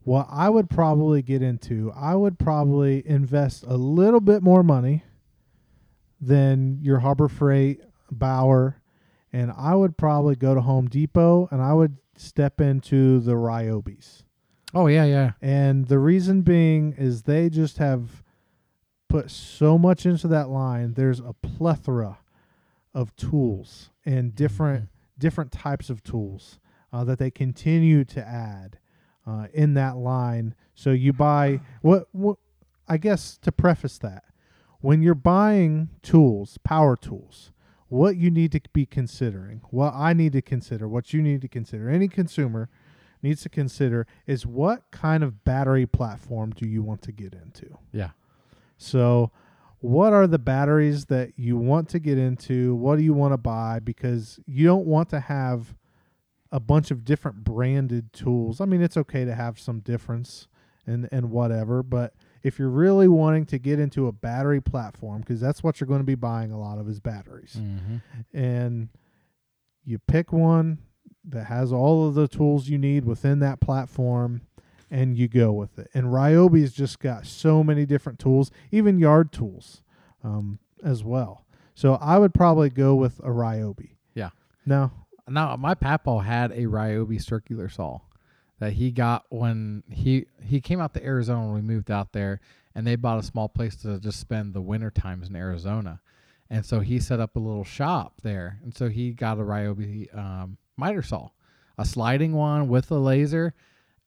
[0.00, 5.04] what I would probably get into, I would probably invest a little bit more money
[6.20, 8.80] than your Harbor Freight, Bauer,
[9.32, 14.24] and I would probably go to Home Depot and I would step into the Ryobis.
[14.74, 15.32] Oh yeah, yeah.
[15.40, 18.22] And the reason being is they just have
[19.08, 20.94] put so much into that line.
[20.94, 22.18] There's a plethora
[22.94, 26.58] of tools and different different types of tools
[26.92, 28.78] uh, that they continue to add
[29.26, 30.54] uh, in that line.
[30.74, 32.36] So you buy what what
[32.88, 34.24] I guess to preface that
[34.80, 37.52] when you're buying tools, power tools,
[37.88, 41.48] what you need to be considering, what I need to consider, what you need to
[41.48, 42.68] consider, any consumer
[43.22, 47.78] needs to consider is what kind of battery platform do you want to get into?
[47.92, 48.10] Yeah.
[48.76, 49.30] So,
[49.80, 52.74] what are the batteries that you want to get into?
[52.74, 53.78] What do you want to buy?
[53.78, 55.74] Because you don't want to have
[56.50, 58.60] a bunch of different branded tools.
[58.60, 60.48] I mean, it's okay to have some difference
[60.86, 65.40] and and whatever, but if you're really wanting to get into a battery platform, because
[65.40, 67.96] that's what you're going to be buying a lot of is batteries, Mm-hmm.
[68.32, 68.88] and
[69.84, 70.78] you pick one
[71.24, 74.42] that has all of the tools you need within that platform
[74.90, 75.90] and you go with it.
[75.94, 79.82] And Ryobi's just got so many different tools, even yard tools
[80.24, 81.44] um, as well.
[81.74, 83.96] So I would probably go with a Ryobi.
[84.14, 84.30] Yeah.
[84.64, 84.90] No.
[85.28, 88.00] Now my papaw had a Ryobi circular saw
[88.58, 92.40] that he got when he he came out to Arizona when we moved out there,
[92.74, 96.00] and they bought a small place to just spend the winter times in Arizona,
[96.50, 100.12] and so he set up a little shop there, and so he got a Ryobi
[100.16, 101.30] um, miter saw,
[101.76, 103.54] a sliding one with a laser,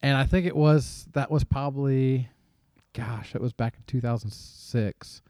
[0.02, 2.30] and I think it was that was probably,
[2.94, 5.22] gosh, it was back in 2006,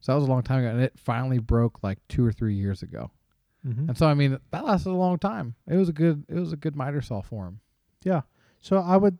[0.00, 2.54] so that was a long time ago, and it finally broke like two or three
[2.54, 3.10] years ago.
[3.66, 3.88] Mm-hmm.
[3.88, 5.54] And so I mean that lasted a long time.
[5.68, 7.60] It was a good it was a good miter saw for him.
[8.02, 8.22] Yeah.
[8.60, 9.18] So I would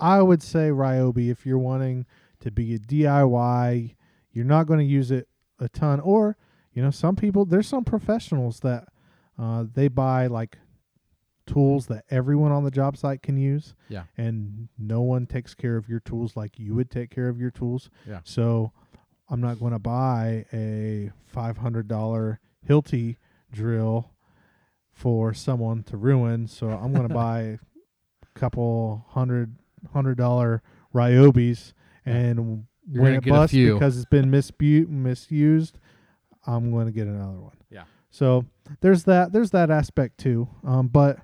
[0.00, 2.06] I would say Ryobi if you're wanting
[2.40, 3.94] to be a DIY,
[4.32, 6.36] you're not going to use it a ton or
[6.72, 8.88] you know some people there's some professionals that
[9.38, 10.58] uh, they buy like
[11.46, 13.74] tools that everyone on the job site can use.
[13.88, 14.04] Yeah.
[14.16, 17.50] And no one takes care of your tools like you would take care of your
[17.50, 17.90] tools.
[18.06, 18.20] Yeah.
[18.24, 18.72] So
[19.28, 23.16] I'm not going to buy a $500 Hilti
[23.52, 24.10] drill
[24.92, 26.46] for someone to ruin.
[26.46, 27.58] So I'm going to buy a
[28.38, 29.54] couple hundred
[29.92, 30.62] hundred dollar
[30.94, 31.72] Ryobis
[32.04, 35.78] and You're when it busts because it's been misbu- misused,
[36.46, 37.56] I'm going to get another one.
[37.70, 37.84] Yeah.
[38.10, 38.46] So
[38.80, 40.48] there's that there's that aspect too.
[40.64, 41.18] Um, but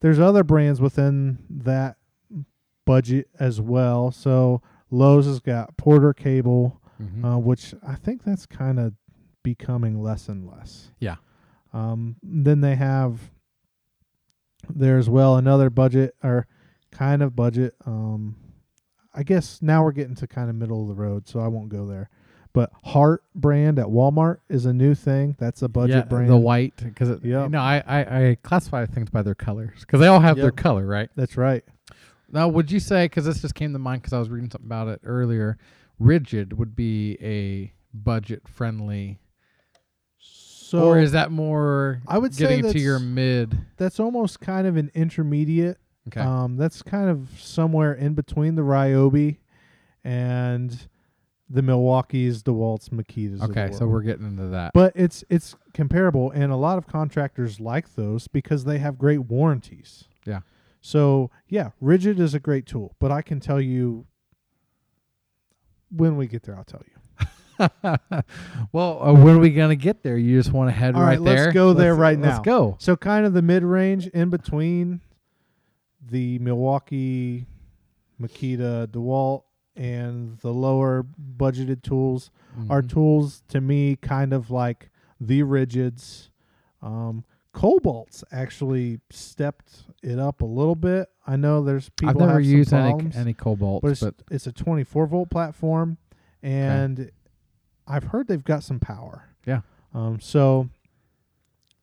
[0.00, 1.96] there's other brands within that
[2.86, 4.10] budget as well.
[4.10, 7.24] So Lowe's has got Porter Cable, Mm-hmm.
[7.24, 8.92] uh, which I think that's kind of
[9.42, 10.90] becoming less and less.
[10.98, 11.16] Yeah.
[11.72, 13.30] Um, then they have
[14.68, 16.46] there as well another budget or
[16.90, 17.74] kind of budget.
[17.86, 18.36] Um,
[19.14, 21.70] I guess now we're getting to kind of middle of the road, so I won't
[21.70, 22.10] go there.
[22.52, 25.36] But Hart brand at Walmart is a new thing.
[25.38, 26.28] That's a budget yeah, brand.
[26.30, 27.22] the white because Yep.
[27.22, 30.50] you know I, I I classify things by their colors because they all have their
[30.50, 31.08] color right.
[31.14, 31.62] That's right.
[32.32, 34.66] Now would you say because this just came to mind because I was reading something
[34.66, 35.58] about it earlier,
[36.00, 39.18] Ridgid would be a budget friendly,
[40.18, 43.58] So or is that more I would say getting to your mid?
[43.76, 45.78] that's almost kind of an intermediate.
[46.08, 49.36] Okay, Um, that's kind of somewhere in between the Ryobi
[50.02, 50.88] and
[51.52, 53.42] the Milwaukee's, DeWalt's, Makitas.
[53.42, 54.70] of the okay, so we're getting into that.
[54.72, 59.18] But it's it's comparable, and a lot of contractors like those because they have great
[59.18, 60.04] warranties.
[60.24, 60.40] Yeah.
[60.80, 64.06] So yeah, Ridgid is a great tool, but I can tell you
[65.90, 66.94] when we get there, I'll tell you.
[68.72, 70.16] well, uh, when are we gonna get there?
[70.16, 71.52] You just want to head All right right, let's there.
[71.52, 72.28] go there right now.
[72.28, 72.76] Let's go.
[72.78, 75.00] So kind of the mid range in between
[76.10, 77.46] the Milwaukee,
[78.20, 79.42] Makita, DeWalt,
[79.76, 81.04] and the lower
[81.36, 82.30] budgeted tools
[82.68, 82.88] are Mhm.
[82.90, 86.30] tools to me kind of like the Ridgids.
[86.82, 91.08] Um, Kobalt's actually stepped it up a little bit.
[91.26, 94.46] I know there's people I've never have used any problems, any Kobalt, but but, it's,
[94.46, 95.98] it's a 24 volt platform,
[96.42, 97.10] and
[97.86, 99.24] I've heard they've got some power.
[99.46, 99.60] Yeah.
[99.94, 100.20] Um.
[100.20, 100.68] So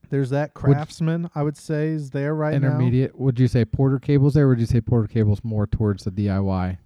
[0.10, 1.30] there's that craftsman.
[1.36, 2.68] I would say is there right now.
[2.70, 3.18] intermediate.
[3.20, 4.46] Would you say Porter cables there?
[4.46, 6.78] or Would you say Porter cables more towards the DIY?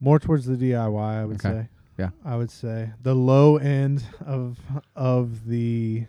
[0.00, 0.98] More towards the DIY.
[1.20, 1.62] I would Okay.
[1.62, 1.68] say.
[1.98, 2.10] Yeah.
[2.24, 4.58] I would say the low end of
[4.94, 6.06] of the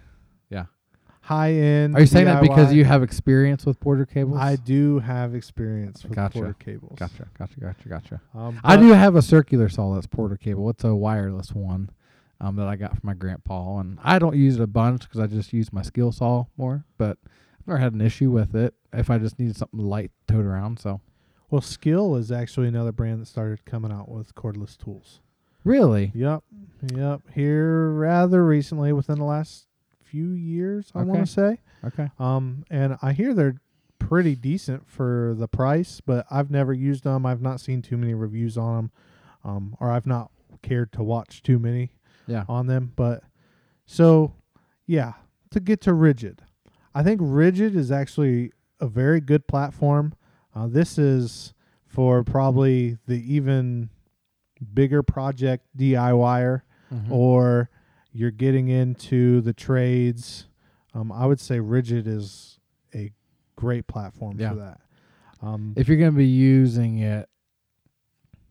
[0.50, 0.66] Yeah.
[1.22, 1.96] high end.
[1.96, 2.76] Are you saying that because DIY.
[2.76, 4.38] you have experience with Porter cables?
[4.38, 6.38] I do have experience with Gotcha.
[6.38, 6.98] Porter cables.
[7.00, 8.22] Gotcha, gotcha, gotcha, gotcha.
[8.36, 10.70] Um, I but- do have a circular saw that's Porter cable.
[10.70, 11.90] It's a wireless one
[12.42, 15.20] um, that I got from my grandpa, and I don't use it a bunch because
[15.20, 16.86] I just use my skill saw more.
[17.00, 20.36] But I've never had an issue with it if I just needed something light to
[20.36, 20.80] tote around.
[20.80, 21.02] So
[21.50, 25.22] Well, Skil is actually another brand that started coming out with cordless tools.
[25.66, 26.44] really, Yep,
[26.94, 27.22] yep.
[27.34, 29.68] Here rather recently, within the last
[30.04, 31.10] few years, I Okay.
[31.10, 31.60] want to say.
[31.84, 33.60] okay, Um, and I hear they're
[34.00, 37.26] pretty decent for the price, but I've never used them.
[37.26, 38.92] I've not seen too many reviews on them,
[39.44, 40.32] um, or I've not
[40.62, 41.92] cared to watch too many
[42.28, 42.94] yeah, on them.
[42.96, 43.24] But
[43.86, 44.34] so,
[44.86, 45.14] yeah,
[45.52, 46.40] to get to Ridgid,
[46.96, 50.14] I think Ridgid is actually a very good platform.
[50.60, 51.54] Uh, this is
[51.88, 53.90] for probably the even
[54.74, 57.10] bigger project DIYer, Mhm.
[57.10, 57.70] or
[58.12, 60.48] you're getting into the trades.
[60.94, 62.60] Um, I would say Ridgid is
[62.94, 63.14] a
[63.56, 64.50] great platform Yeah.
[64.50, 64.82] for that.
[65.42, 67.30] Um, if you're going to be using it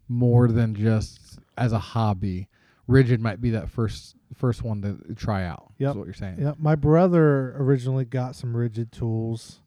[0.09, 2.49] more than just as a hobby,
[2.89, 5.73] Ridgid might be that first first one to try out.
[5.79, 6.39] Is what you're saying.
[6.39, 9.61] Yeah, my brother originally got some Ridgid tools,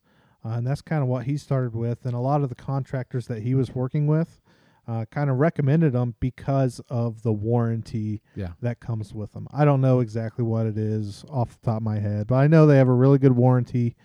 [0.46, 2.06] uh, and that's kind of what he started with.
[2.06, 4.40] And a lot of the contractors that he was working with
[4.88, 8.54] uh, kind of recommended them because of the warranty Yeah.
[8.62, 9.48] that comes with them.
[9.54, 12.48] I don't know exactly what it is off the top of my head, but I
[12.48, 13.96] know they have a really good warranty.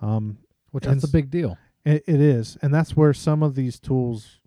[0.00, 0.38] Um,
[0.70, 1.58] Which that's a big deal.
[1.84, 4.40] it, it is, and that's where some of these tools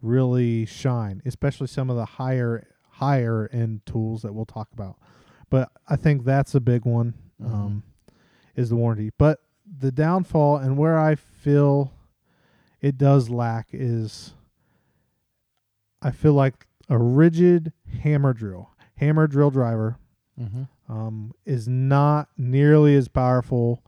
[0.00, 4.96] really shine, especially some of the higher higher end tools that we'll talk about.
[5.50, 7.52] But I think that's a big one, Mhm.
[7.52, 7.82] um,
[8.54, 9.10] is the warranty.
[9.16, 11.92] But the downfall and where I feel
[12.80, 14.34] it does lack is
[16.00, 17.72] I feel like a Ridgid
[18.02, 19.96] hammer drill, hammer drill driver
[20.40, 20.62] Mm-hmm.
[20.92, 23.84] um, is not nearly as powerful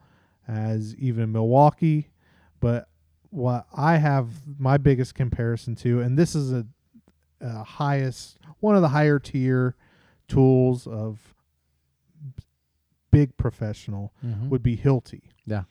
[0.47, 2.11] as even Milwaukee.
[2.61, 2.87] But
[3.31, 6.67] what I have my biggest comparison to, and this is a,
[7.41, 9.75] a highest, one of the higher tier
[10.29, 11.35] tools of
[13.11, 14.51] big professional Mm-hmm.
[14.51, 15.23] would be Hilti.
[15.47, 15.65] Yeah.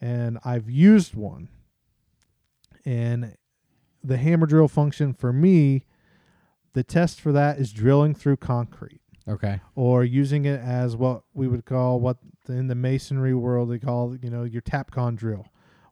[0.00, 1.48] And I've used one.
[2.84, 3.36] And
[4.02, 5.84] the hammer drill function for me,
[6.72, 9.60] the test for that is drilling through concrete Okay.
[9.74, 14.16] or using it as what we would call what in the masonry world they call
[14.22, 15.46] you know your tapcon drill.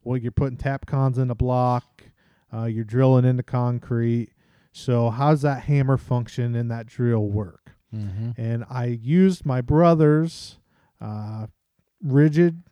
[0.05, 2.05] Well, you're putting tapcons in a block,
[2.55, 4.31] uh, you're drilling into concrete.
[4.72, 7.72] So how's that hammer function and that drill work?
[7.94, 8.31] Mm-hmm.
[8.40, 10.59] And I used my brother's
[11.01, 11.46] uh,
[12.07, 12.62] Ridgid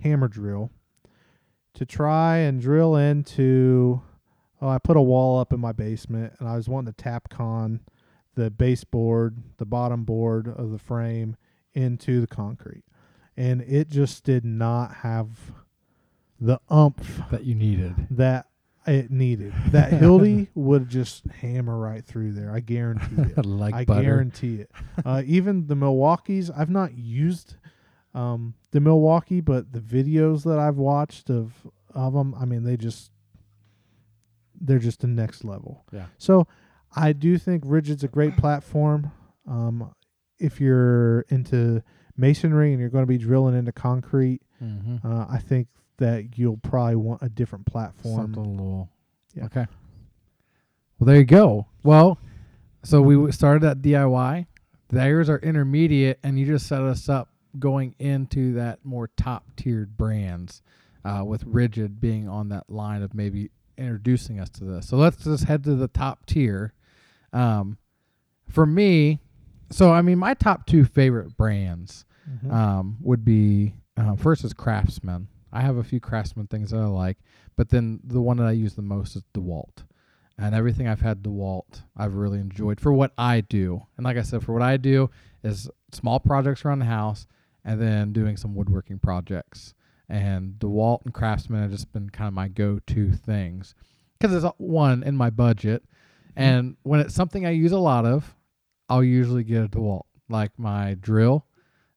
[0.00, 0.70] hammer drill
[1.74, 4.02] to try and drill into.
[4.60, 7.28] Oh, I put a wall up in my basement, and I was wanting to tap
[7.28, 7.80] con
[8.34, 11.36] the baseboard, the bottom board of the frame
[11.74, 12.84] into the concrete.
[13.36, 15.28] And it just did not have
[16.40, 17.94] the umph That you needed.
[18.10, 18.46] that
[18.86, 19.52] it needed.
[19.70, 22.52] That Hilti would just hammer right through there.
[22.54, 23.44] I guarantee it.
[23.46, 24.02] like I butter.
[24.02, 24.70] guarantee it.
[25.04, 27.56] Uh, even the Milwaukee's, I've not used
[28.14, 31.52] um, the Milwaukee, but the videos that I've watched of
[31.94, 33.12] of them, I mean, they just
[34.60, 35.84] they're just the next level.
[35.92, 36.06] Yeah.
[36.18, 36.48] So
[36.94, 39.12] I do think Ridgid's a great platform.
[39.48, 39.94] Um,
[40.40, 41.82] if you're into
[42.16, 45.06] masonry and you're going to be drilling into concrete, Mm-hmm.
[45.06, 45.66] uh, I think
[45.98, 48.32] that you'll probably want a different platform.
[48.34, 48.88] Something a little.
[49.34, 49.44] Yeah.
[49.46, 49.66] Okay.
[50.98, 51.66] Well, there you go.
[51.82, 52.18] Well,
[52.82, 54.46] so we started at DIY.
[54.88, 59.96] There's our intermediate, and you just set us up going into that more top tiered
[59.96, 60.62] brands,
[61.04, 64.88] uh, with Ridgid being on that line of maybe introducing us to this.
[64.88, 66.72] So let's just head to the top tier.
[67.32, 67.78] Um,
[68.48, 69.20] for me,
[69.70, 72.50] so I mean, my top two favorite brands Mhm.
[72.52, 75.28] um, would be uh, first is Craftsman.
[75.52, 77.18] I have a few Craftsman things that I like,
[77.56, 79.84] but then the one that I use the most is DeWalt.
[80.36, 83.86] And everything I've had DeWalt, I've really enjoyed for what I do.
[83.96, 85.10] And like I said, for what I do
[85.44, 87.26] is small projects around the house
[87.64, 89.74] and then doing some woodworking projects.
[90.08, 93.74] And DeWalt and Craftsman have just been kind of my go-to things
[94.18, 95.82] because it's uh, one in my budget.
[96.36, 98.34] And when it's something I use a lot of,
[98.88, 101.46] I'll usually get a DeWalt, like my drill,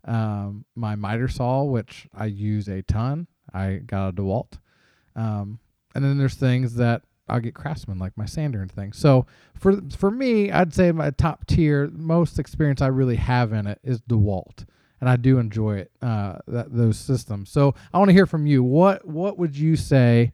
[0.06, 3.28] um, my miter saw, which I use a ton.
[3.54, 4.60] I got a DeWalt.
[5.16, 5.60] Um,
[5.96, 8.98] and then there's things that I'll get Craftsman, like my sander and things.
[8.98, 13.68] So for for me, I'd say my top tier, most experience I really have in
[13.68, 14.66] it is DeWalt,
[15.00, 15.92] and I do enjoy it.
[16.02, 17.50] Uh, that those systems.
[17.50, 18.64] So I want to hear from you.
[18.64, 20.32] What what would you say?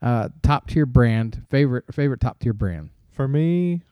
[0.00, 2.90] Uh, top tier brand, favorite favorite top tier brand.
[3.10, 3.82] For me,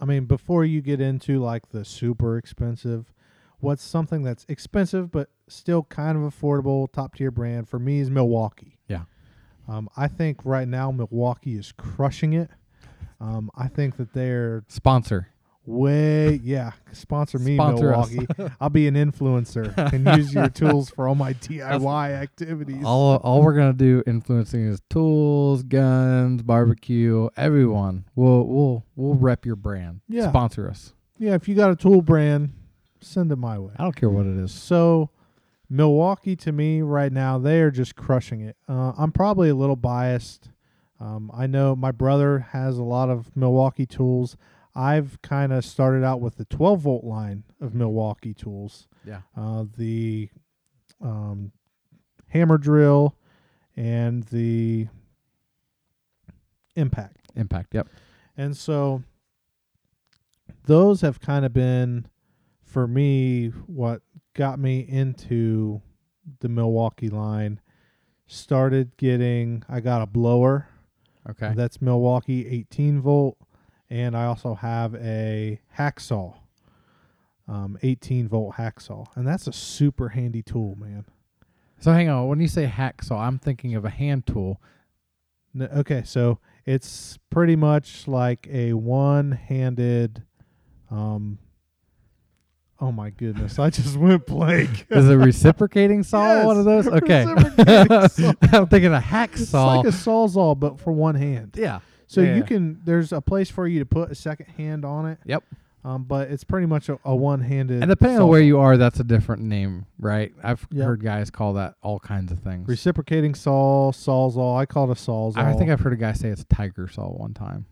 [0.00, 3.12] I mean, before you get into like the super expensive,
[3.58, 8.10] what's something that's expensive but still kind of affordable, top tier brand for me is
[8.10, 8.78] Milwaukee.
[8.88, 9.02] Yeah.
[9.68, 12.50] Um, I think right now Milwaukee is crushing it.
[13.20, 15.28] Um, I think that they're Sponsor.
[15.66, 17.90] Way yeah sponsor me Sponsor.
[17.90, 18.26] Milwaukee.
[18.60, 22.82] I'll be an influencer and use your tools for all my DIY activities.
[22.84, 27.28] All all we're gonna do influencing is tools, guns, barbecue.
[27.36, 30.00] Everyone, we'll we'll we'll rep your brand.
[30.08, 30.30] Yeah.
[30.30, 30.94] Sponsor us.
[31.18, 32.52] yeah, if you got a tool brand,
[33.00, 33.72] send it my way.
[33.76, 34.52] I don't care what it is.
[34.52, 35.10] So,
[35.68, 38.56] Milwaukee to me right now, they are just crushing it.
[38.68, 40.48] Uh, I'm probably a little biased.
[40.98, 44.36] Um, I know my brother has a lot of Milwaukee tools.
[44.80, 48.88] I've kind of started out with the 12 volt line of Milwaukee tools.
[49.04, 49.20] Yeah.
[49.36, 50.30] Uh, the
[51.02, 51.52] um,
[52.28, 53.14] hammer drill
[53.76, 54.88] and the
[56.76, 57.28] impact.
[57.36, 57.74] Impact.
[57.74, 57.88] Yep.
[58.38, 59.02] And so
[60.64, 62.06] those have kind of been
[62.62, 64.00] for me what
[64.34, 65.82] got me into
[66.40, 67.60] the Milwaukee line.
[68.26, 70.68] Started getting I got a blower
[71.28, 71.52] Okay.
[71.54, 73.36] that's Milwaukee 18 volt
[73.90, 76.34] and I also have a hacksaw.
[77.48, 79.06] Um, 18 volt hacksaw.
[79.16, 81.04] And that's a super handy tool, man.
[81.80, 82.28] So hang on.
[82.28, 84.60] When you say hacksaw, I'm thinking of a hand tool.
[85.58, 90.22] N- Okay, so it's pretty much like a one-handed.
[90.90, 91.38] Um.
[92.82, 93.58] Oh my goodness!
[93.58, 94.86] I just went blank.
[94.90, 96.86] Is a reciprocating saw Yes, one of those?
[96.88, 97.22] Okay.
[98.52, 99.40] I'm thinking a hacksaw.
[99.40, 101.54] it's like a sawzall, but for one hand.
[101.58, 101.80] yeah.
[102.10, 102.80] So Yeah, you can.
[102.84, 105.18] There's a place for you to put a second hand on it.
[105.26, 105.44] Yep.
[105.84, 107.80] Um, but it's pretty much a, a one-handed.
[107.82, 110.32] And depending on where you are, that's a different name, right?
[110.42, 110.84] I've Yep.
[110.84, 112.68] heard guys call that all kinds of things.
[112.68, 114.58] reciprocating saw, sawzall.
[114.58, 115.38] I call it a sawzall.
[115.38, 117.66] I think I've heard a guy say it's a tiger saw one time.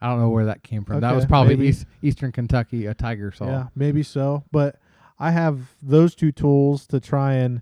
[0.00, 1.00] I don't know where that came from.
[1.00, 1.68] that was probably.
[1.68, 3.44] East, Eastern Kentucky, a tiger saw.
[3.46, 4.42] Yeah, maybe so.
[4.50, 4.80] But
[5.18, 7.60] I have those two tools to try and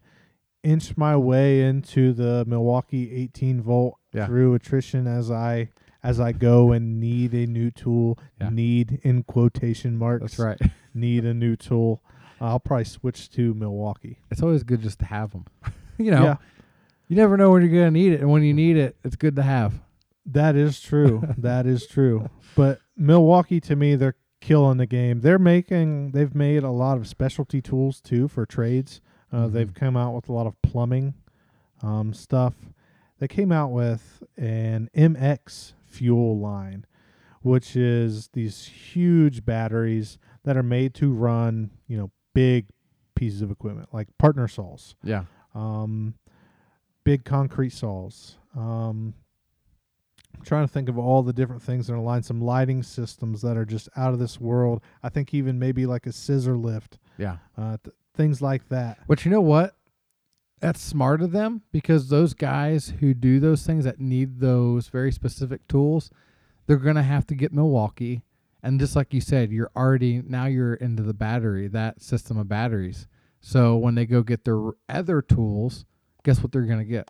[0.62, 4.26] inch my way into the Milwaukee 18 volt Yeah.
[4.26, 5.68] through attrition as I
[6.03, 8.19] as I go and need a new tool.
[8.41, 8.51] Yeah.
[8.51, 10.37] Need in quotation marks.
[10.37, 10.71] That's right.
[10.95, 12.03] Need a new tool.
[12.41, 14.19] I'll probably switch to Milwaukee.
[14.31, 15.45] It's always good just to have them.
[15.99, 16.37] you know, Yeah,
[17.09, 18.21] you never know when you're going to need it.
[18.21, 19.75] And when you need it, it's good to have.
[20.27, 21.23] that is true.
[21.39, 22.29] that is true.
[22.57, 25.21] But Milwaukee to me, they're killing the game.
[25.21, 29.01] They're making they've made a lot of specialty tools too for trades.
[29.33, 29.53] Uh, Mhm.
[29.53, 31.15] They've come out with a lot of plumbing
[31.83, 32.55] um, stuff.
[33.19, 36.87] They came out with an MX fuel line,
[37.42, 42.66] which is these huge batteries that are made to run, you know, big
[43.14, 45.24] pieces of equipment like partner saws, Yeah.
[45.55, 46.14] um,
[47.05, 48.38] big concrete saws.
[48.57, 49.14] Um,
[50.37, 52.22] I'm trying to think of all the different things in a line.
[52.22, 54.81] Some lighting systems that are just out of this world.
[55.03, 57.38] I think even maybe like a scissor lift, Yeah.
[57.59, 58.98] uh, th- things like that.
[59.07, 59.74] But you know what?
[60.61, 65.11] That's smart of them because those guys who do those things that need those very
[65.11, 66.11] specific tools,
[66.66, 68.23] they're going to have to get Milwaukee.
[68.62, 72.49] And just like you said, you're already now you're into the battery, that system of
[72.49, 73.09] batteries.
[73.40, 75.87] So when they go get their other tools,
[76.25, 77.09] guess what they're going to get?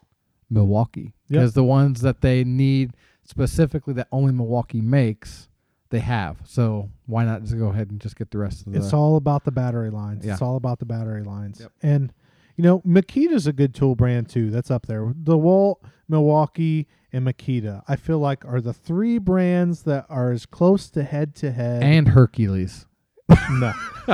[0.48, 1.14] Milwaukee.
[1.28, 1.40] Yep.
[1.40, 2.92] Because the ones that they need
[3.24, 5.48] specifically that only Milwaukee makes,
[5.90, 6.38] they have.
[6.44, 9.16] So why not just go ahead and just get the rest of the It's all
[9.16, 10.24] about the battery lines.
[10.24, 10.34] Yeah.
[10.34, 11.60] It's all about the battery lines.
[11.60, 11.72] Yep.
[11.82, 12.12] And
[12.61, 14.51] you know, Makita's a good tool brand too.
[14.51, 15.07] That's up there.
[15.07, 15.77] DeWalt,
[16.11, 17.83] Milwaukee, and Makita.
[17.88, 21.83] I feel like are the three brands that are as close to head to head.
[21.83, 22.85] and Hercules.
[23.51, 23.73] no,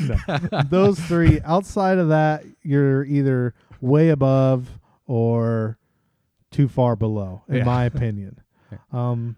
[0.00, 0.16] no,
[0.70, 1.40] those three.
[1.44, 5.76] Outside of that, you're either way above or
[6.50, 7.64] too far below, in Yeah.
[7.64, 8.40] my opinion.
[8.90, 9.36] Um,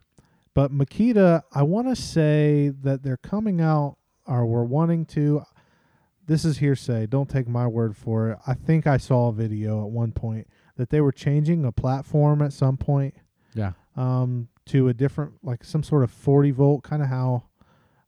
[0.55, 5.43] but Makita, I want to say that they're coming out, or we're wanting to.
[6.27, 7.07] This is hearsay.
[7.07, 8.39] Don't take my word for it.
[8.47, 12.41] I think I saw a video at one point that they were changing a platform
[12.43, 13.15] at some point
[13.55, 13.73] Yeah.
[13.97, 17.45] um, to a different, like some sort of 40 volt, kind of how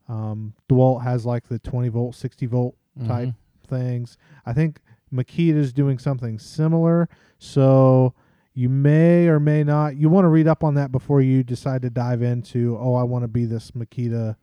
[0.09, 3.35] um, DeWalt has like the 20 volt, 60 volt type Mhm.
[3.67, 4.17] things.
[4.47, 4.81] I think
[5.13, 7.09] Makita's doing something similar.
[7.39, 8.15] So
[8.55, 11.83] you may or may not, you want to read up on that before you decide
[11.83, 14.37] to dive into, oh, I want to be this Makita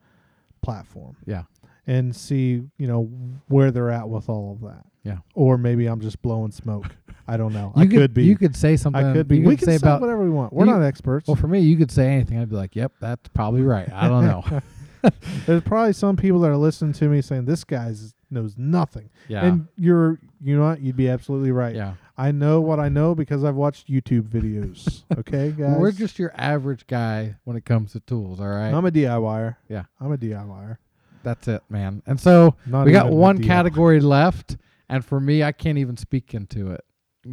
[0.61, 1.43] platform Yeah.
[1.87, 3.09] And see, you know,
[3.47, 4.85] where they're at with all of that.
[5.03, 5.17] Yeah.
[5.35, 6.85] Or maybe I'm just blowing smoke.
[7.27, 7.71] I don't know.
[7.75, 8.23] You I could, be.
[8.23, 9.03] You could say something.
[9.05, 9.39] I could be.
[9.39, 10.01] We could can say say about.
[10.01, 10.53] whatever we want.
[10.53, 11.27] We're you- not experts.
[11.27, 12.39] Well, for me, you could say anything.
[12.39, 14.61] I'd be like, "Yep, that's probably right." I don't know.
[15.45, 17.93] There's probably some people that are listening to me saying this guy
[18.29, 19.09] knows nothing.
[19.27, 19.45] yeah.
[19.45, 20.81] And you're, you know what?
[20.81, 21.75] You'd be absolutely right.
[21.75, 21.95] yeah.
[22.17, 25.03] I know what I know because I've watched YouTube videos.
[25.17, 25.77] okay, guys.
[25.77, 28.39] We're just your average guy when it comes to tools.
[28.39, 28.71] All right.
[28.71, 29.55] I'm a DIYer.
[29.67, 29.83] Yeah.
[29.99, 30.77] I'm a DIYer.
[31.23, 32.01] That's it, man.
[32.05, 34.57] And so Not we got one category left,
[34.89, 36.83] and for me, I can't even speak into it.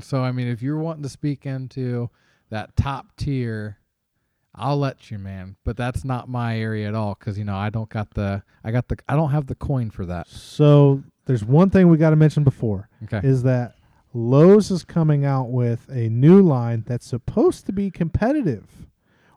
[0.00, 2.10] So I mean, if you're wanting to speak into
[2.50, 3.78] that top tier,
[4.54, 5.56] I'll let you, man.
[5.64, 8.70] But that's not my area at all because you know I don't got the I
[8.70, 10.28] got the I don't have the coin for that.
[10.28, 13.20] So there's one thing we got to mention before Okay.
[13.26, 13.74] is that
[14.12, 18.88] Lowe's is coming out with a new line that's supposed to be competitive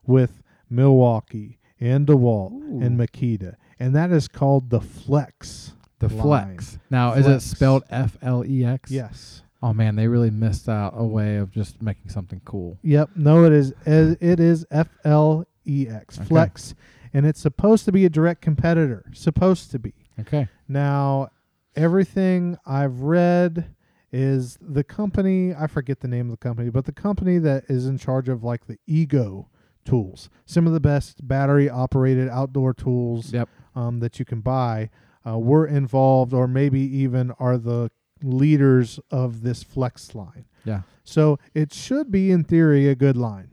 [0.06, 2.52] with Milwaukee and DeWalt
[2.82, 3.04] and Ooh.
[3.06, 5.74] Makita, and that is called the Flex.
[6.00, 6.22] the line.
[6.22, 6.80] flex.
[6.90, 7.44] Now is it Flex.
[7.46, 8.90] spelled F L E X?
[8.92, 9.42] Yes.
[9.62, 12.78] Oh man, they really missed out a way of just making something cool.
[12.84, 13.12] Yep.
[13.16, 13.74] No, it is.
[13.86, 16.28] It is F L E X Okay.
[16.28, 16.76] Flex,
[17.14, 19.06] and it's supposed to be a direct competitor.
[19.14, 19.94] Supposed to be.
[20.20, 20.48] Okay.
[20.68, 21.30] Now,
[21.76, 23.74] everything I've read
[24.12, 27.88] is the company, I forget the name of the company, but the company that is
[27.88, 29.50] in charge of like the Ego
[29.86, 33.50] tools, some of the best battery operated outdoor tools Yep.
[33.76, 34.90] Um, that you can buy,
[35.28, 37.90] uh, were involved or maybe even are the
[38.22, 40.46] leaders of this Flex line.
[40.66, 40.82] Yeah.
[41.04, 43.50] So it should be, in theory, a good line.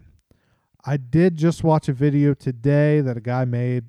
[0.85, 3.85] I did just watch a video today that a guy made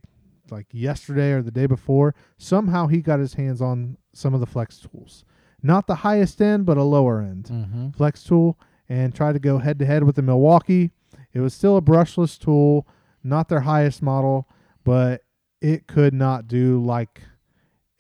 [0.50, 2.14] like yesterday or the day before.
[2.38, 5.24] Somehow he got his hands on some of the flex tools.
[5.64, 7.90] Not the highest end, but a lower end Mm-hmm.
[7.92, 8.60] flex tool
[8.90, 10.92] and tried to go head to head with the Milwaukee.
[11.34, 12.86] It was still a brushless tool,
[13.24, 14.50] not their highest model,
[14.84, 15.22] but
[15.62, 17.22] it could not do like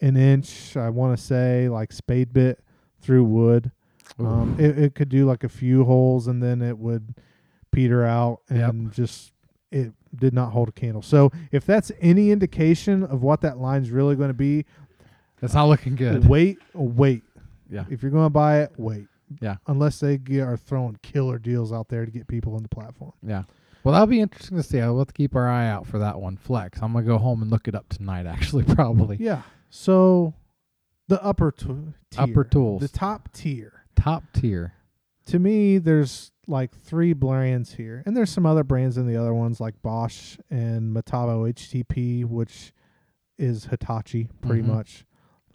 [0.01, 2.59] an inch, I want to say, like spade bit
[3.01, 3.71] through wood.
[4.19, 7.15] Um, it, it could do like a few holes and then it would
[7.71, 8.69] peter out Yep.
[8.69, 9.31] and just
[9.71, 11.01] it did not hold a candle.
[11.01, 14.65] So if that's any indication of what that line's really going to be,
[15.41, 16.27] It's not looking good.
[16.27, 17.23] wait, wait.
[17.69, 17.85] Yeah.
[17.89, 19.07] If you're going to buy it, wait.
[19.39, 19.55] Yeah.
[19.67, 23.13] Unless they are throwing killer deals out there to get people on the platform.
[23.25, 23.43] Yeah.
[23.83, 24.79] Well, that'll be interesting to see.
[24.79, 26.37] I'll have to keep our eye out for that one.
[26.37, 26.79] Flex.
[26.81, 28.25] I'm gonna go home and look it up tonight.
[28.27, 29.17] Actually, probably.
[29.19, 29.41] Yeah.
[29.69, 30.33] So
[31.07, 32.81] the upper t- tier, Upper tools.
[32.81, 33.85] the top tier.
[33.95, 34.73] Top tier.
[35.27, 39.33] To me, there's like three brands here, and there's some other brands in the other
[39.33, 42.73] ones like Bosch and Metabo HTP, which
[43.37, 44.65] is Hitachi pretty Mhm.
[44.67, 45.05] much.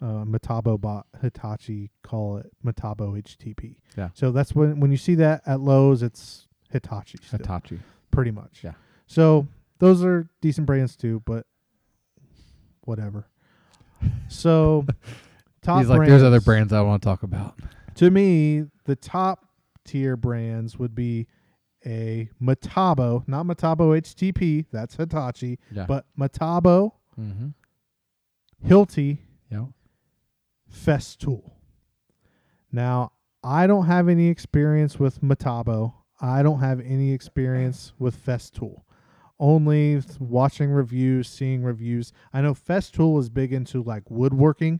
[0.01, 3.77] Uh, Metabo bought Hitachi, call it Metabo HTP.
[3.97, 4.09] Yeah.
[4.13, 7.17] So that's when when you see that at Lowe's, it's Hitachi.
[7.21, 7.39] Still.
[7.39, 7.79] Hitachi.
[8.11, 8.61] Pretty much.
[8.63, 8.73] Yeah.
[9.07, 9.47] So
[9.79, 11.45] those are decent brands too, but
[12.81, 13.27] whatever.
[14.27, 14.85] So
[15.61, 17.59] top He's like, there's other brands- brands I want to talk about.
[17.95, 19.45] To me, the top
[19.85, 21.27] tier brands would be
[21.85, 25.85] a Metabo, not Metabo HTP, that's Hitachi, Yeah.
[25.87, 27.47] but Metabo, mm-hmm.
[28.67, 29.19] Hilti,
[29.51, 29.65] Yeah.
[30.71, 31.51] Festool.
[32.71, 35.93] Now, I don't have any experience with Metabo.
[36.19, 38.81] I don't have any experience with Festool.
[39.39, 42.11] Only watching reviews, seeing reviews.
[42.33, 44.79] I know Festool is big into like woodworking.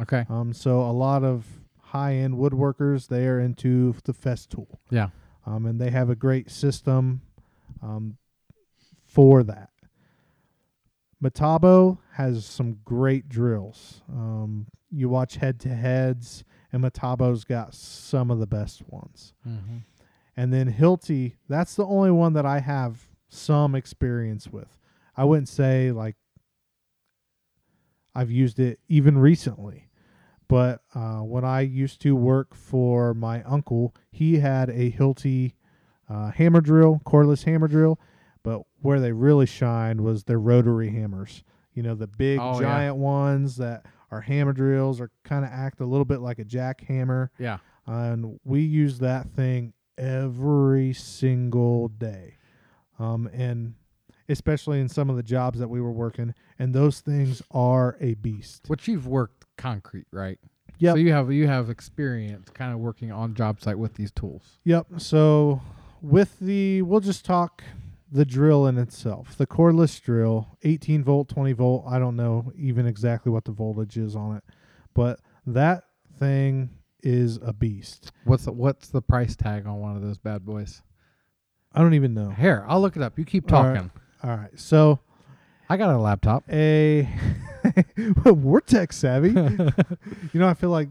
[0.00, 0.24] Okay.
[0.28, 1.44] Um, so a lot of
[1.80, 4.78] high-end woodworkers they are into the Festool.
[4.90, 5.08] Yeah.
[5.46, 7.22] Um, and they have a great system
[7.82, 8.18] um,
[9.04, 9.70] for that.
[11.22, 14.02] Metabo has some great drills.
[14.08, 19.34] Um, you watch head to heads, and Metabo's got some of the best ones.
[19.46, 19.78] Mm-hmm.
[20.38, 24.78] And then Hilti, that's the only one that I have some experience with.
[25.16, 26.14] I wouldn't say like
[28.14, 29.88] I've used it even recently,
[30.46, 35.54] but uh, when I used to work for my uncle, he had a Hilti
[36.08, 37.98] uh, hammer drill, cordless hammer drill.
[38.44, 41.42] But where they really shined was their rotary hammers.
[41.74, 42.66] You know, the big Oh, yeah.
[42.66, 46.44] giant ones that are hammer drills or kind of act a little bit like a
[46.44, 47.58] jackhammer Yeah.
[47.86, 52.36] and we use that thing every single day
[52.98, 53.74] um, and
[54.28, 58.14] especially in some of the jobs that we were working and those things are a
[58.14, 60.38] beast Which you've worked concrete, right?
[60.78, 60.94] Yep.
[60.94, 64.58] So you have you have experience kind of working on job site with these tools.
[64.64, 65.60] yep so
[66.00, 67.64] with the we'll just talk
[68.12, 72.86] the drill in itself the cordless drill 18 volt 20 volt i don't know even
[72.86, 74.44] exactly what the voltage is on it
[74.94, 75.84] but that
[76.18, 76.70] thing
[77.08, 80.82] is a beast What's the, what's the price tag on one of those bad boys?
[81.72, 83.18] i don't even know Here, I'll look it up.
[83.18, 83.74] You keep All right.
[83.74, 83.90] talking.
[84.22, 84.98] all right so
[85.70, 86.44] I got a laptop.
[86.50, 87.06] a
[88.24, 89.28] we're tech savvy.
[90.32, 90.88] you know, I feel like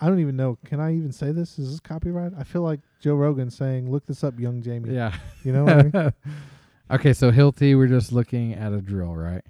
[0.00, 0.56] I don't even know.
[0.64, 1.58] Can I even say this?
[1.58, 2.32] Is this copyright?
[2.38, 5.14] I feel like Joe Rogan saying, "Look this up, young Jamie." Yeah.
[5.44, 6.12] You know what I mean?
[6.90, 9.42] okay, so Hilti, we're just looking at a drill, right?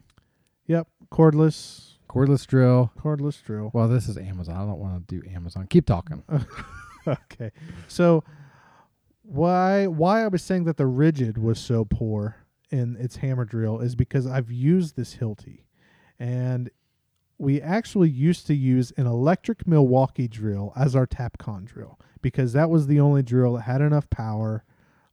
[0.66, 2.90] Yep, cordless, Cordless drill.
[2.98, 3.70] cordless drill.
[3.74, 4.56] Well, this is Amazon.
[4.56, 5.66] I don't want to do Amazon.
[5.68, 6.22] Keep talking.
[7.06, 7.52] okay,
[7.86, 8.24] so
[9.22, 12.36] why why I was saying that the Ridgid was so poor
[12.70, 15.64] in its hammer drill is because I've used this Hilti,
[16.18, 16.70] and
[17.38, 22.68] we actually used to use an electric Milwaukee drill as our Tapcon drill because that
[22.68, 24.64] was the only drill that had enough power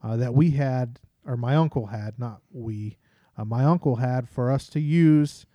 [0.01, 2.97] uh, that we had, or my uncle had, not we.
[3.37, 5.45] Uh, my uncle had for us to use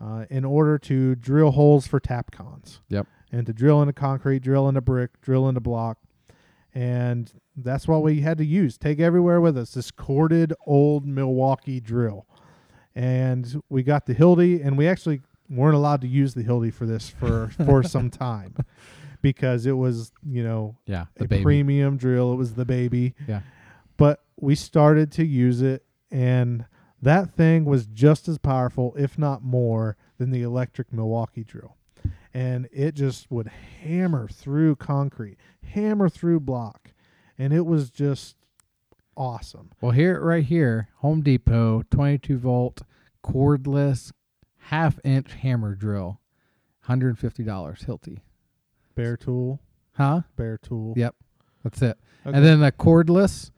[0.00, 2.80] uh, in order to drill holes for Tapcons.
[2.88, 3.06] Yep.
[3.32, 5.98] And to drill into concrete, drill into brick, drill into block.
[6.74, 8.78] And that's what we had to use.
[8.78, 9.72] Take everywhere with us.
[9.74, 12.26] This corded old Milwaukee drill.
[12.94, 16.86] And we got the Hilti, and we actually weren't allowed to use the Hilti for
[16.86, 18.54] this for, for some time
[19.22, 21.42] because it was, you know, Yeah, the a baby.
[21.42, 22.32] premium drill.
[22.32, 23.14] It was the baby.
[23.28, 23.40] Yeah.
[23.96, 26.64] But we started to use it, and
[27.02, 31.76] that thing was just as powerful, if not more, than the electric Milwaukee drill.
[32.32, 33.48] And it just would
[33.82, 36.92] hammer through concrete, hammer through block.
[37.38, 38.36] And it was just
[39.16, 39.70] awesome.
[39.80, 42.82] Well, here, right here, Home Depot, 22 volt,
[43.24, 44.12] cordless,
[44.58, 46.20] half inch hammer drill,
[46.88, 47.44] $150,
[47.86, 48.18] Hilti.
[48.94, 49.60] Bare tool,
[49.94, 50.22] Huh?
[50.36, 50.94] bare tool.
[50.96, 51.14] Yep.
[51.64, 51.98] That's it.
[52.26, 52.36] Okay.
[52.36, 53.50] And then the cordless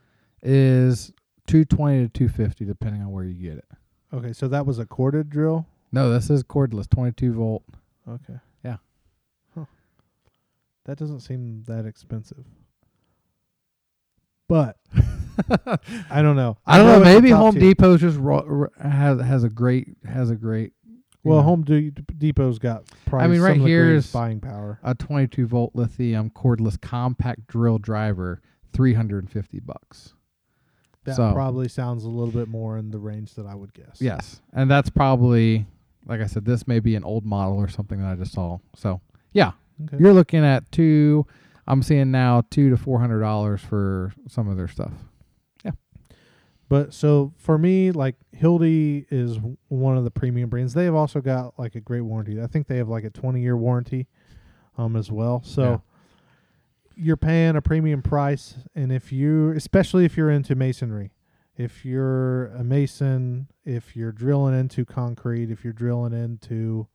[0.42, 1.12] is
[1.52, 3.68] 220 to 250 depending on where you get it.
[4.12, 5.66] okay, so that was a corded drill.
[5.92, 7.62] No, this is cordless, 22 volt.
[8.08, 8.38] Okay.
[8.64, 8.76] Yeah.
[9.54, 9.66] Huh.
[10.86, 12.44] That doesn't seem that expensive.
[14.48, 14.76] But
[16.10, 16.56] I don't know.
[16.66, 17.00] I don't know.
[17.00, 17.60] a Maybe Home tier.
[17.74, 20.72] Depot's just ro- r- has has a great has a great.
[21.24, 24.12] Well, know, Home De- Depot's got probably I mean, right some of the here is-
[24.12, 24.80] buying power.
[24.82, 28.42] a 22 volt lithium cordless compact drill driver,
[28.72, 30.14] 350 bucks.
[31.04, 34.00] That so- probably sounds a little bit more in the range that I would guess.
[34.00, 35.66] Yes, and that's probably
[36.06, 36.44] like I said.
[36.44, 38.58] This may be an old model or something that I just saw.
[38.76, 39.00] So
[39.32, 39.52] yeah,
[39.84, 39.96] Okay.
[39.98, 41.26] you're looking at two.
[41.66, 44.92] I'm seeing now two to four hundred dollars for some of their stuff.
[45.64, 45.72] Yeah.
[46.68, 49.38] But so for me, like Hilti is
[49.68, 50.74] one of the premium brands.
[50.74, 52.40] They have also got like a great warranty.
[52.40, 54.06] I think they have like a 20 year warranty
[54.78, 55.42] um as well.
[55.44, 55.78] So Yeah.
[56.96, 61.12] You're paying a premium price and if you especially if you're into masonry,
[61.56, 66.86] if you're a mason, if you're drilling into concrete, if you're drilling into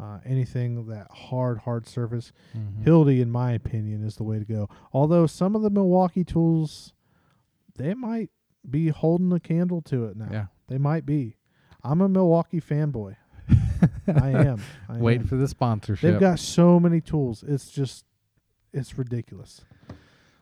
[0.00, 2.84] uh, anything that hard hard surface, Mhm.
[2.84, 4.68] Hilti, in my opinion, is the way to go.
[4.92, 6.92] Although some of the Milwaukee tools,
[7.76, 8.30] they might
[8.68, 10.28] be holding a candle to it now.
[10.30, 10.46] Yeah.
[10.68, 11.36] They might be.
[11.82, 13.16] I'm a Milwaukee fanboy.
[14.08, 14.60] I am.
[14.88, 15.28] I Waiting am.
[15.28, 16.10] for the sponsorship.
[16.12, 17.42] They've got so many tools.
[17.46, 18.04] It's just,
[18.72, 19.60] it's ridiculous.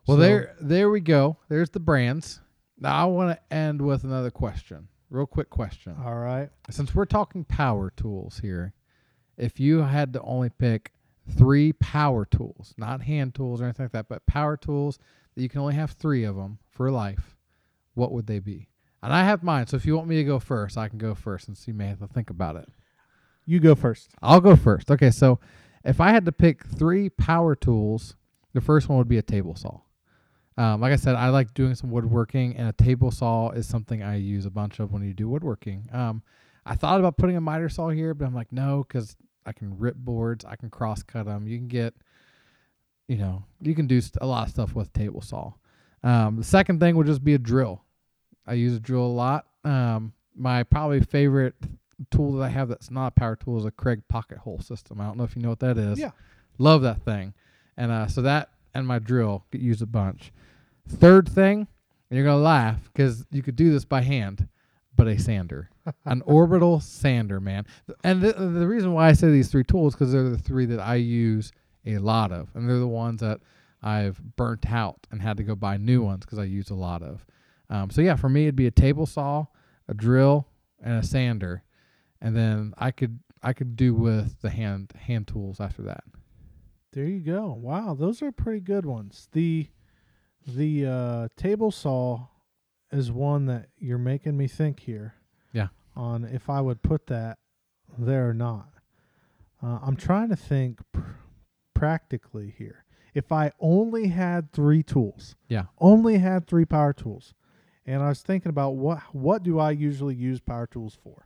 [0.06, 1.36] Well, So- there, there we go.
[1.48, 2.40] There's the brands.
[2.78, 4.88] Now I want to end with another question.
[5.10, 5.96] Real quick question.
[6.04, 6.50] All right.
[6.70, 8.72] Since we're talking power tools here,
[9.36, 10.92] if you had to only pick
[11.28, 14.98] three power tools, not hand tools or anything like that, but power tools
[15.34, 17.36] that you can only have three of them for life,
[17.94, 18.68] what would they be?
[19.02, 21.14] And I have mine, so if you want me to go first, I can go
[21.14, 22.68] first since you may have to think about it.
[23.44, 24.10] You go first.
[24.22, 24.90] I'll go first.
[24.90, 25.38] Okay, so
[25.86, 28.16] if I had to pick three power tools,
[28.52, 29.80] the first one would be a table saw.
[30.58, 34.02] Um, like I said, I like doing some woodworking, and a table saw is something
[34.02, 35.88] I use a bunch of when you do woodworking.
[35.92, 36.22] Um,
[36.64, 39.78] I thought about putting a miter saw here, but I'm like, no, because I can
[39.78, 41.46] rip boards, I can cross cut them.
[41.46, 41.94] You can get,
[43.06, 45.52] you know, you can do a lot of stuff with table saw.
[46.02, 47.82] Um, the second thing would just be a drill.
[48.46, 49.46] I use a drill a lot.
[49.64, 51.54] Um, my probably favorite
[52.10, 55.00] tool that I have that's not a power tool is a Kreg pocket hole system.
[55.00, 55.98] I don't know if you know what that is.
[55.98, 56.10] Yeah.
[56.58, 57.34] Love that thing.
[57.76, 60.32] And uh, so that and my drill get used a bunch.
[60.88, 61.66] Third thing,
[62.10, 64.48] and you're gonna laugh because you could do this by hand,
[64.94, 65.70] but a sander,
[66.04, 67.66] an orbital sander, man.
[68.04, 70.80] And the, the reason why I say these three tools because they're the three that
[70.80, 71.52] I use
[71.86, 73.40] a lot of, and they're the ones that
[73.82, 77.02] I've burnt out and had to go buy new ones because I use a lot
[77.02, 77.24] of.
[77.68, 79.46] Um, so yeah, for me it'd be a table saw,
[79.88, 80.46] a drill,
[80.80, 81.62] and a sander,
[82.20, 86.04] and then I could I could do with the hand hand tools after that.
[86.92, 87.52] There you go.
[87.60, 89.28] Wow, those are pretty good ones.
[89.32, 89.68] The
[90.46, 92.28] the uh, table saw
[92.92, 95.14] is one that you're making me think here.
[95.52, 95.68] Yeah.
[95.94, 97.38] On if I would put that
[97.98, 98.68] there or not.
[99.62, 101.00] Uh, I'm trying to think pr-
[101.74, 102.84] practically here.
[103.14, 105.64] If I only had three tools, Yeah.
[105.78, 107.32] only had three power tools,
[107.86, 111.25] and I was thinking about what what do I usually use power tools for?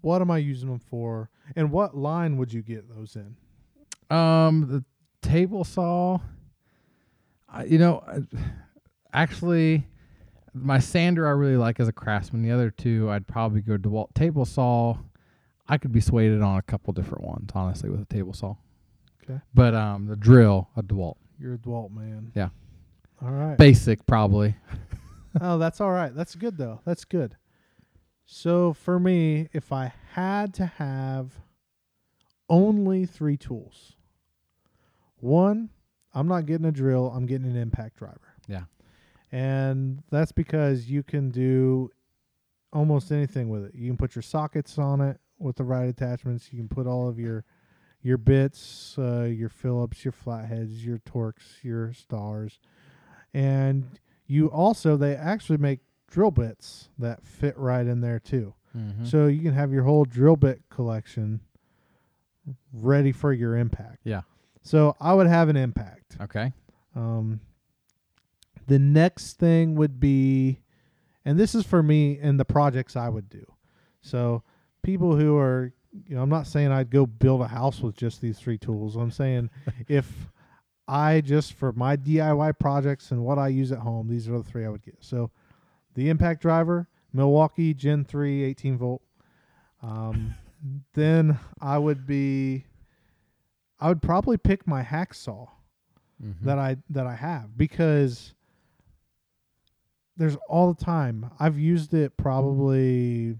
[0.00, 1.30] What am I using them for?
[1.56, 3.36] And what line would you get those in?
[4.16, 4.84] Um, the
[5.28, 6.18] table saw.
[7.48, 8.04] I, you know,
[9.12, 9.86] actually,
[10.54, 12.42] my sander I really like as a craftsman.
[12.42, 14.98] The other two, I'd probably go DeWalt table saw.
[15.68, 18.56] I could be swayed on a couple different ones, honestly, with a table saw.
[19.22, 19.40] Okay.
[19.52, 22.32] But um, the drill, a DeWalt, You're a DeWalt man.
[22.34, 22.48] Yeah.
[23.22, 23.58] All right.
[23.58, 24.54] basic probably.
[25.40, 26.14] oh, that's all right.
[26.14, 26.80] That's good though.
[26.84, 27.36] That's good.
[28.30, 31.32] So for me, if I had to have
[32.50, 33.94] only three tools.
[35.16, 35.70] One,
[36.12, 38.34] I'm not getting a drill, I'm getting an impact driver.
[38.46, 38.64] Yeah.
[39.32, 41.90] And that's because you can do
[42.70, 43.74] almost anything with it.
[43.74, 46.52] You can put your sockets on it with the right attachments.
[46.52, 47.46] You can put all of your
[48.02, 52.60] your bits, uh, your Phillips, your flatheads, your Torx, your stars,
[53.32, 58.54] and you also they actually make drill bits that fit right in there too.
[58.76, 59.04] Mm-hmm.
[59.04, 61.40] So you can have your whole drill bit collection
[62.72, 64.00] ready for your impact.
[64.04, 64.22] Yeah.
[64.62, 66.16] So I would have an impact.
[66.20, 66.52] okay.
[66.94, 67.40] Um,
[68.66, 70.60] the next thing would be,
[71.24, 73.44] and this is for me and the projects I would do.
[74.00, 74.42] So
[74.82, 75.72] people who are,
[76.06, 78.96] you know, I'm not saying I'd go build a house with just these three tools.
[78.96, 79.50] I'm saying
[79.88, 80.28] if
[80.86, 84.44] I just for my DIY projects and what I use at home, these are the
[84.44, 84.96] three I would get.
[85.00, 85.30] So
[85.98, 89.02] the impact driver, Milwaukee Gen 3 18 volt.
[89.82, 90.34] Um,
[90.94, 92.64] then I would be,
[93.80, 95.48] I would probably pick my hacksaw
[96.22, 96.40] Mhm.
[96.42, 98.34] that I that I have because
[100.16, 101.30] there's all the time.
[101.38, 103.36] I've used it probably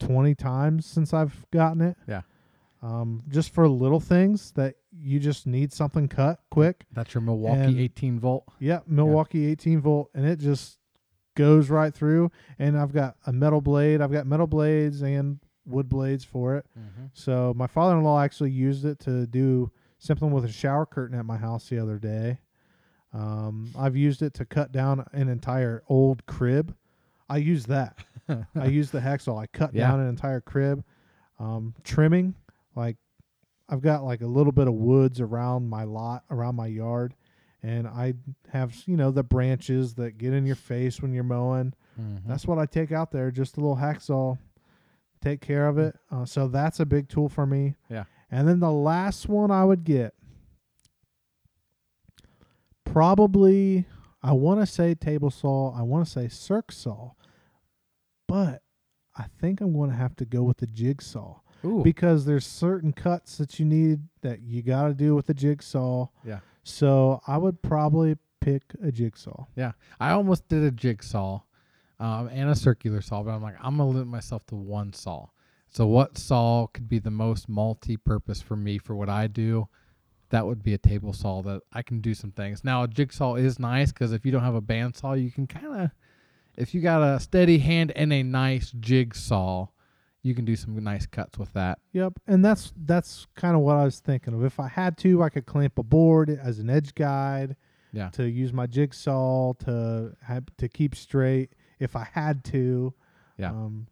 [0.00, 1.96] 20 times since I've gotten it.
[2.08, 2.22] Yeah.
[2.82, 6.84] Um, just for little things that you just need something cut quick.
[6.92, 8.44] That's your Milwaukee And- 18 volt.
[8.58, 10.78] Yeah, Milwaukee 18 volt, and it just
[11.36, 12.30] goes right through.
[12.58, 14.00] And I've got a metal blade.
[14.00, 16.66] I've got metal blades and wood blades for it.
[16.78, 17.06] Mm-hmm.
[17.14, 21.36] So my father-in-law actually used it to do something with a shower curtain at my
[21.36, 22.38] house the other day.
[23.12, 26.74] Um, I've used it to cut down an entire old crib.
[27.28, 27.98] I use that.
[28.54, 29.40] I use the hacksaw.
[29.42, 29.88] I cut Yeah.
[29.88, 30.84] down an entire crib.
[31.38, 32.34] Um, trimming,
[32.74, 32.96] like
[33.68, 37.14] I've got like a little bit of woods around my lot, around my yard,
[37.62, 38.14] and I
[38.50, 41.72] have you know the branches that get in your face when you're mowing.
[42.00, 42.28] Mm-hmm.
[42.28, 43.30] That's what I take out there.
[43.30, 44.38] Just a little hacksaw,
[45.22, 45.96] take care of it.
[46.10, 47.74] Uh, so that's a big tool for me.
[47.90, 48.04] Yeah.
[48.30, 50.14] And then the last one I would get,
[52.84, 53.86] probably,
[54.22, 55.72] I want to say table saw.
[55.76, 57.12] I want to say circ saw,
[58.26, 58.62] but
[59.16, 61.82] I think I'm going to have to go with the jigsaw Ooh.
[61.82, 66.08] because there's certain cuts that you need that you got to do with the jigsaw.
[66.24, 66.40] Yeah.
[66.66, 69.46] So I would probably pick a jigsaw.
[69.54, 71.42] Yeah, I almost did a jigsaw
[72.00, 75.28] um, and a circular saw, but I'm like, I'm gonna limit myself to one saw.
[75.70, 79.68] So what saw could be the most multi-purpose for me for what I do?
[80.30, 82.64] That would be a table saw that I can do some things.
[82.64, 85.82] Now a jigsaw is nice because if you don't have a bandsaw, you can kind
[85.82, 85.90] of,
[86.56, 89.68] if you got a steady hand and a nice jigsaw,
[90.26, 91.78] you can do some nice cuts with that.
[91.92, 94.44] Yep, and that's that's kind of what I was thinking of.
[94.44, 97.56] If I had to, I could clamp a board as an edge guide.
[97.92, 98.10] Yeah.
[98.10, 102.92] To use my jigsaw to have to keep straight if I had to.
[103.38, 103.50] Yeah.
[103.50, 103.86] Um,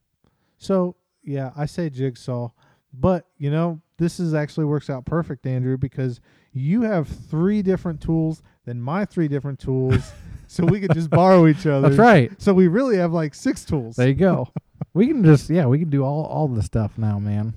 [0.58, 2.50] so yeah, I say jigsaw,
[2.92, 6.20] but you know this is actually works out perfect, Andrew, because
[6.52, 10.12] you have three different tools than my three different tools,
[10.48, 11.88] so we could just borrow each other.
[11.88, 12.32] That's right.
[12.42, 13.96] So we really have like six tools.
[13.96, 14.48] There you go.
[14.94, 17.52] we can just yeah, we can do all all the stuff now, man.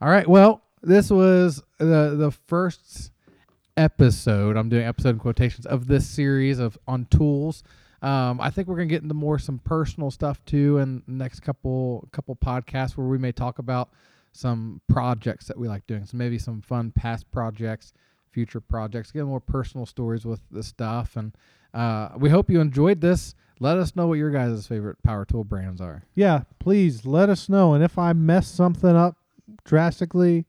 [0.00, 0.26] All right.
[0.26, 3.12] Well, this was the the first
[3.76, 4.56] episode.
[4.56, 7.62] I'm doing episode in quotations of this series of on tools.
[8.00, 11.40] Um, I think we're gonna get into more some personal stuff too, in the next
[11.40, 13.90] couple couple podcasts where we may talk about
[14.32, 16.04] some projects that we like doing.
[16.04, 17.92] So maybe some fun past projects,
[18.30, 21.16] future projects, get more personal stories with the stuff.
[21.16, 21.32] And
[21.74, 23.34] uh, we hope you enjoyed this.
[23.60, 26.04] Let us know what your guys' favorite power tool brands are.
[26.14, 27.74] yeah, please let us know.
[27.74, 29.16] And if I mess something up
[29.64, 30.46] drastically,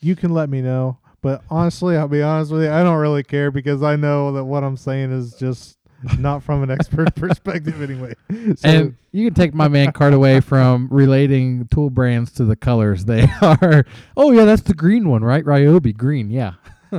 [0.00, 0.98] you can let me know.
[1.20, 4.44] But honestly, I'll be honest with you, I don't really care because I know that
[4.44, 5.76] what I'm saying is just
[6.18, 8.14] not from an expert perspective anyway.
[8.30, 12.54] So and you can take my man card away from relating tool brands to the
[12.54, 13.84] colors they are.
[14.16, 15.44] Oh yeah, that's the green one, right?
[15.44, 16.52] Ryobi green, yeah.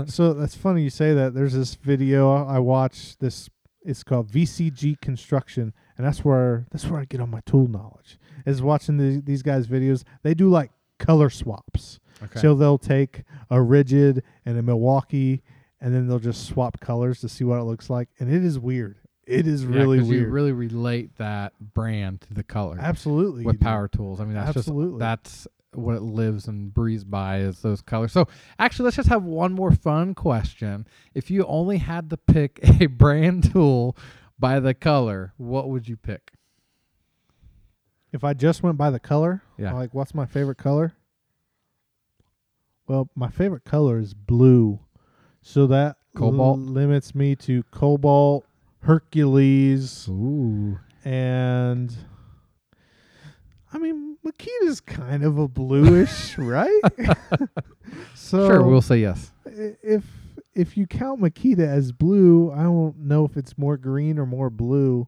[0.07, 1.33] so that's funny you say that.
[1.33, 3.21] There's this video I watched.
[3.21, 3.49] This
[3.89, 8.19] it's called VCG Construction, and that's where that's where I get all my tool knowledge.
[8.45, 10.03] Is watching the, these guys' videos.
[10.23, 11.99] They do like color swaps.
[12.23, 12.39] Okay.
[12.39, 15.41] So they'll take a Ridgid and a Milwaukee,
[15.81, 18.59] and then they'll just swap colors to see what it looks like, and it is
[18.59, 18.97] weird.
[19.25, 20.21] It is Yeah, really weird.
[20.23, 23.63] You really relate that brand to the color Absolutely, with do.
[23.63, 24.19] power tools.
[24.19, 24.93] I mean, that's Absolutely.
[24.93, 28.11] just that's what it lives and breathes by is those colors.
[28.11, 30.87] So actually, let's just have one more fun question.
[31.13, 33.95] If you only had to pick a brand tool
[34.39, 36.31] by the color, what would you pick?
[38.11, 39.73] If I just went by the color, Yeah.
[39.73, 40.93] like what's my favorite color?
[42.87, 44.79] Well, my favorite color is blue.
[45.41, 46.57] So that Kobalt?
[46.57, 48.45] l- limits me to Kobalt,
[48.81, 50.79] Hercules, Ooh.
[51.05, 51.95] and
[53.71, 56.81] I mean, Makita's kind of a bluish, right?
[58.15, 59.31] so sure, we'll say yes.
[59.45, 60.03] if
[60.53, 64.49] if you count Makita as blue, I don't know if it's more green or more
[64.49, 65.07] blue.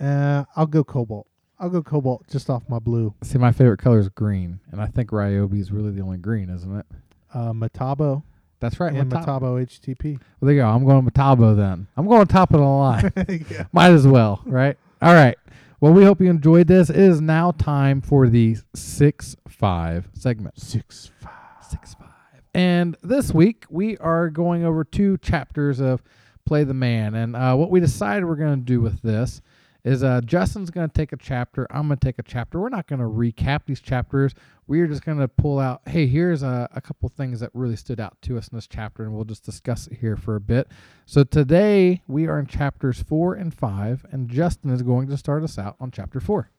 [0.00, 1.26] Uh, I'll go Kobalt.
[1.58, 3.14] I'll go Kobalt just off my blue.
[3.22, 6.50] See, my favorite color is green, and I think Ryobi is really the only green,
[6.50, 6.86] isn't it?
[7.32, 8.22] Uh, Metabo
[8.60, 8.92] That's right.
[8.92, 9.40] and Metabo.
[9.40, 10.18] Metabo HTP.
[10.18, 10.68] Well, there you go.
[10.68, 11.86] I'm going Metabo then.
[11.96, 13.12] I'm going top of the line.
[13.50, 13.64] yeah.
[13.72, 14.76] Might as well, right?
[15.00, 15.38] All right.
[15.86, 16.90] Well, we hope you enjoyed this.
[16.90, 20.60] It is now time for the six five segment.
[20.60, 21.30] Six five.
[21.70, 22.08] Six five.
[22.52, 26.02] And this week we are going over two chapters of
[26.44, 27.14] Play the Man.
[27.14, 29.40] And uh, what we decided we're going to do with this
[29.86, 31.64] is uh, Justin's going to take a chapter.
[31.70, 32.58] I'm going to take a chapter.
[32.58, 34.34] We're not going to recap these chapters.
[34.66, 38.00] We're just going to pull out, hey, here's a, a couple things that really stood
[38.00, 40.66] out to us in this chapter, and we'll just discuss it here for a bit.
[41.06, 45.44] So today we are in chapters four and five, and Justin is going to start
[45.44, 46.50] us out on chapter four.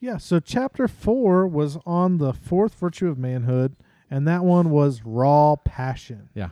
[0.00, 3.76] Yeah, so chapter four was on the fourth virtue of manhood,
[4.10, 6.30] and that one was raw passion.
[6.34, 6.50] Yeah.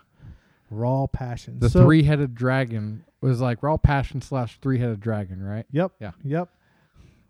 [0.68, 1.60] Raw passion.
[1.60, 5.66] The So- three headed dragon was like raw passion slash three headed dragon, right?
[5.70, 5.92] Yep.
[6.00, 6.12] Yeah.
[6.24, 6.48] Yep.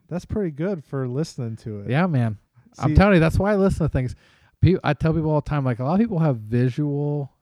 [0.08, 1.90] That's pretty good for listening to it.
[1.90, 2.38] Yeah, man.
[2.78, 4.14] I'm telling you, that's why I listen to things.
[4.60, 7.32] Pe- I tell people all the time, like a lot of people have visual.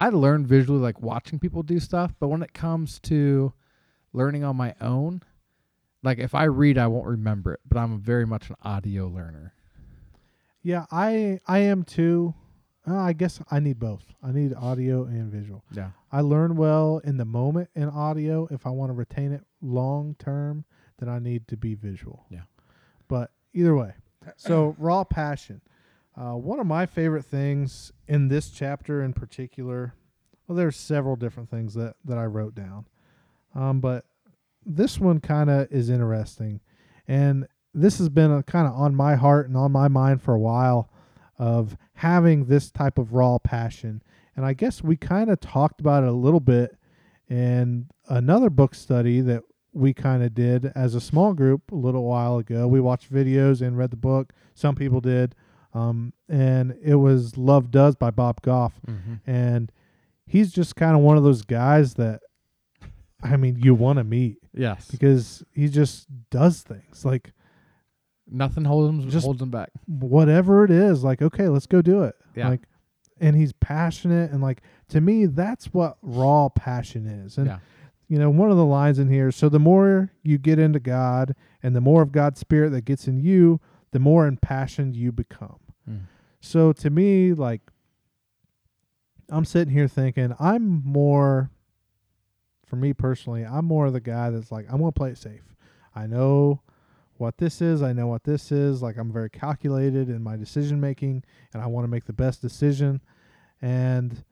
[0.00, 3.52] I learn visually, like watching people do stuff, but when it comes to
[4.12, 5.22] learning on my own,
[6.02, 7.60] like if I read, I won't remember it.
[7.66, 9.54] But I'm very much an audio learner.
[10.62, 12.34] Yeah, I I am too.
[12.86, 14.04] Uh, I guess I need both.
[14.22, 15.64] I need audio and visual.
[15.72, 18.46] Yeah, I learn well in the moment in audio.
[18.50, 20.64] If I want to retain it long term,
[20.98, 22.26] then I need to be visual.
[22.28, 22.42] Yeah.
[23.08, 23.94] But either way,
[24.36, 25.62] so raw passion.
[26.16, 29.94] Uh, one of my favorite things in this chapter in particular,
[30.46, 32.86] well, there's several different things that that I wrote down,
[33.54, 34.04] um, but
[34.64, 36.60] this one kind of is interesting,
[37.08, 40.38] and this has been kind of on my heart and on my mind for a
[40.38, 40.90] while
[41.38, 44.02] of having this type of raw passion.
[44.36, 46.76] And I guess we kind of talked about it a little bit
[47.28, 52.04] in another book study that we kind of did as a small group a little
[52.04, 52.68] while ago.
[52.68, 54.32] We watched videos and read the book.
[54.54, 55.34] Some people did.
[55.72, 58.74] Um, and it was Love Does by Bob Goff.
[58.86, 59.14] mm-hmm.
[59.28, 59.72] And
[60.26, 62.20] he's just kind of one of those guys that,
[63.22, 64.86] I mean, you want to meet yes.
[64.88, 67.32] because he just does things like
[68.30, 69.70] Nothing holds him Just- holds him back.
[69.86, 72.14] whatever it is, like, okay, let's go do it.
[72.34, 72.48] Yeah.
[72.48, 72.62] Like,
[73.20, 74.30] and he's passionate.
[74.32, 77.36] And like, to me, that's what raw passion is.
[77.38, 77.58] And, Yeah.
[78.08, 81.34] you know, one of the lines in here so the more you get into God
[81.62, 83.60] and the more of God's spirit that gets in you,
[83.92, 85.60] the more impassioned you become.
[85.88, 86.00] Mm.
[86.40, 87.60] So to me, like,
[89.30, 91.50] I'm sitting here thinking, I'm more,
[92.66, 95.54] for me personally, I'm more the guy that's like, I'm going to play it safe.
[95.94, 96.60] I know
[97.16, 97.82] what this is.
[97.82, 98.82] I know what this is.
[98.82, 102.42] Like, I'm very calculated in my decision making and I want to make the best
[102.42, 103.00] decision.
[103.62, 104.24] And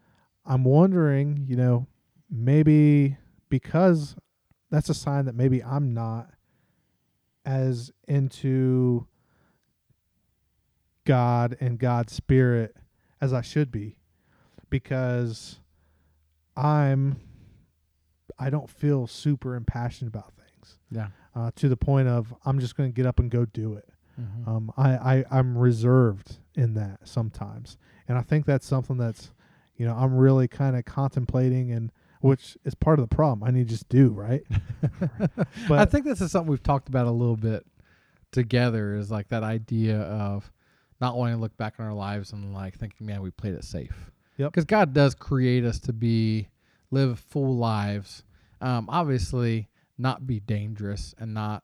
[0.45, 1.87] I'm wondering, you know,
[2.31, 3.17] maybe
[3.49, 4.17] because
[4.71, 6.31] that's a sign that maybe I'm not
[7.45, 9.07] as into
[11.05, 12.77] God and God's spirit
[13.21, 13.97] as I should be
[14.71, 15.61] because
[16.57, 17.21] I'm
[18.39, 21.09] I don't feel super impassioned about things Yeah.
[21.35, 23.89] Uh, to the point of I'm just going to get up and go do it.
[24.21, 24.49] Mhm.
[24.49, 27.79] Um, I, I I'm reserved in that sometimes,
[28.09, 29.33] and I think that's something that's
[29.77, 33.43] you know I'm really kind of contemplating and which is part of the problem.
[33.43, 34.43] I need to just do right.
[35.69, 37.67] but I think this is something we've talked about a little bit
[38.31, 40.51] together is like that idea of
[41.01, 43.65] not wanting to look back on our lives and like thinking, man, we played it
[43.65, 44.11] safe.
[44.39, 44.53] Yep.
[44.53, 46.49] Because God does create us to be,
[46.91, 48.23] live full lives.
[48.61, 49.69] Um, obviously,
[50.03, 51.63] not be dangerous and not,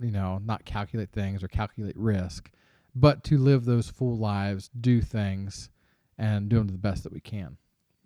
[0.00, 2.50] you know, not calculate things or calculate risk,
[2.94, 5.68] but to live those full lives, do things,
[6.16, 7.56] and do them to the best that we can.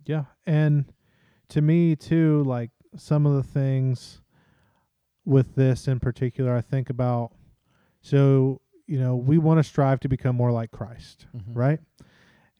[0.06, 0.86] Yeah, and
[1.50, 4.20] to me too, like some of the things
[5.24, 7.32] with this in particular, I think about.
[8.02, 11.56] So you know, we want to strive to become more like Christ, Mhm.
[11.56, 11.80] right?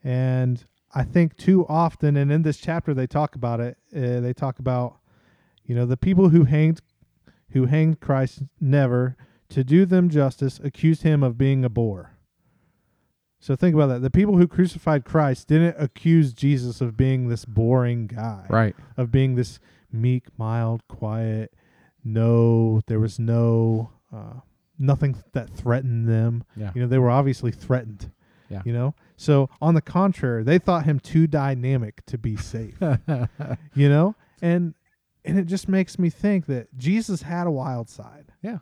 [0.02, 0.64] And
[0.94, 3.76] I think too often, and in this chapter they talk about it.
[3.94, 5.00] Uh, they talk about,
[5.64, 6.80] you know, the people who hanged,
[7.54, 9.16] who hanged Christ never
[9.48, 12.10] to do them justice, accused him of being a bore.
[13.40, 14.00] So think about that.
[14.02, 18.74] The people who crucified Christ didn't accuse Jesus of being this boring guy, Right.
[18.96, 19.58] of being this
[19.92, 21.52] meek, mild, quiet.
[22.02, 24.40] No, there was no uh,
[24.78, 26.44] nothing that threatened them.
[26.56, 26.72] Yeah.
[26.74, 28.10] You know, they were obviously threatened.
[28.50, 28.62] Yeah.
[28.64, 32.76] You know, so on the contrary, they thought him too dynamic to be safe.
[33.74, 34.74] you know, and
[35.24, 38.32] and it just makes me think that Jesus had a wild side.
[38.42, 38.58] Yeah.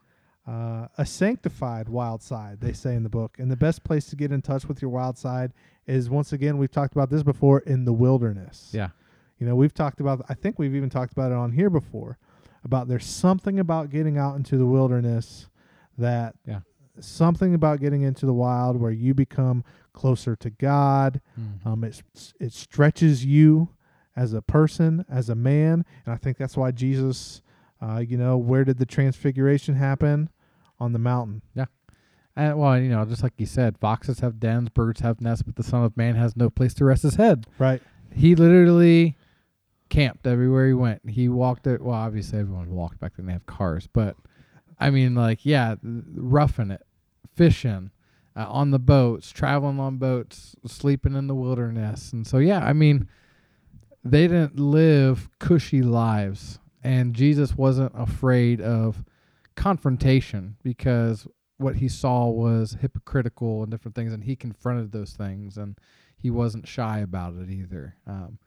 [0.47, 3.37] uh, a sanctified wild side, they say in the book.
[3.39, 5.53] And the best place to get in touch with your wild side
[5.87, 8.71] is once again, we've talked about this before, in the wilderness.
[8.73, 8.89] Yeah.
[9.39, 12.19] You know, we've talked about, I think we've even talked about it on here before,
[12.65, 15.49] about there's something about getting out into the wilderness
[15.97, 16.61] that Yeah.
[16.99, 21.21] something about getting into the wild where you become closer to God.
[21.41, 21.67] Mhm.
[21.67, 22.03] Um, it
[22.41, 23.69] it stretches you
[24.17, 27.43] as a person, as a man, and I think that's why Jesus,
[27.81, 30.29] uh, you know, where did the transfiguration happen?
[30.79, 31.43] On the mountain.
[31.55, 31.67] Yeah.
[32.35, 35.57] And well, you know, just like you said, foxes have dens, birds have nests, but
[35.57, 37.47] the Son of Man has no place to rest his head.
[37.59, 37.81] Right.
[38.13, 39.17] He literally
[39.91, 41.09] camped everywhere he went.
[41.09, 41.83] He walked it.
[41.83, 43.89] Well, obviously everyone walked back then; they have cars.
[43.93, 44.17] But
[44.81, 46.83] I mean, like, yeah, roughing it,
[47.35, 47.91] fishing,
[48.35, 52.73] uh, on the boats, traveling on boats, sleeping in the wilderness, and so yeah, I
[52.73, 53.09] mean,
[54.05, 59.05] they didn't live cushy lives, and Jesus wasn't afraid of
[59.55, 61.27] confrontation because
[61.59, 65.79] what he saw was hypocritical and different things, and he confronted those things, and
[66.17, 67.97] he wasn't shy about it either.
[68.07, 68.39] Um,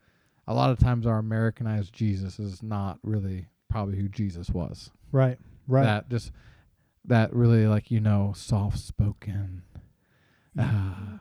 [0.46, 4.90] a lot of times, our Americanized Jesus is not really probably who Jesus was.
[5.10, 5.38] Right.
[5.66, 5.84] Right.
[5.84, 6.32] That just
[7.06, 9.62] that really like you know soft spoken,
[10.58, 11.18] uh,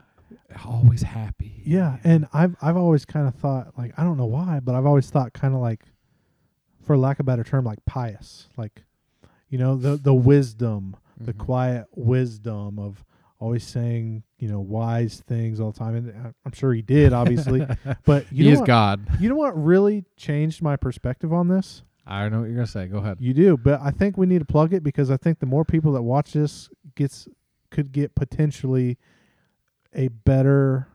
[0.65, 1.61] always happy.
[1.65, 4.85] Yeah, and I've I've always kind of thought like I don't know why, but I've
[4.85, 5.83] always thought kind of like,
[6.83, 8.83] for lack of a better term, like pious, like,
[9.49, 11.37] you know, the the wisdom, the Mhm.
[11.39, 13.03] quiet wisdom of
[13.39, 17.13] always saying you know wise things all the time, and I- I'm sure he did,
[17.13, 17.65] obviously,
[18.05, 19.07] but you he know is what, God.
[19.19, 21.83] you know what really changed my perspective on this?
[22.07, 22.87] I don't know what you're gonna say.
[22.87, 23.17] Go ahead.
[23.19, 25.65] You do, but I think we need to plug it because I think the more
[25.65, 27.27] people that watch this gets
[27.71, 28.97] could get potentially
[29.95, 30.87] a better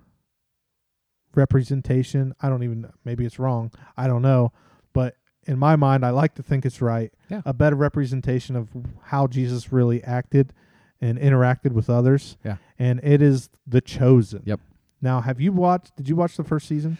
[1.34, 2.34] representation.
[2.40, 3.72] I don't even maybe it's wrong.
[3.96, 4.52] I don't know,
[4.92, 7.12] but in my mind I like to think it's right.
[7.28, 7.42] Yeah.
[7.44, 8.68] A better representation of
[9.04, 10.52] how Jesus really acted
[11.00, 12.36] and interacted with others.
[12.44, 12.56] Yeah.
[12.78, 14.42] And it is The Chosen.
[14.44, 14.60] Yep.
[15.02, 16.98] Now, have you watched did you watch the first season?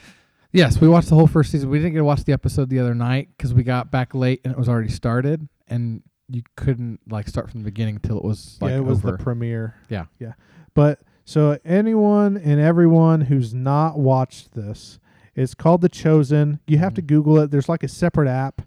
[0.52, 1.70] Yes, we watched the whole first season.
[1.70, 4.40] We didn't get to watch the episode the other night because we got back late
[4.42, 8.24] and it was already started, and you couldn't like start from the beginning till it
[8.24, 9.12] was like yeah, it was over.
[9.12, 9.76] the premiere.
[9.88, 10.06] Yeah.
[10.18, 10.32] Yeah.
[10.74, 14.98] But so anyone and everyone who's not watched this,
[15.34, 16.58] it's called The Chosen.
[16.66, 17.06] You have to Mhm.
[17.06, 17.50] Google it.
[17.50, 18.62] There's like a separate app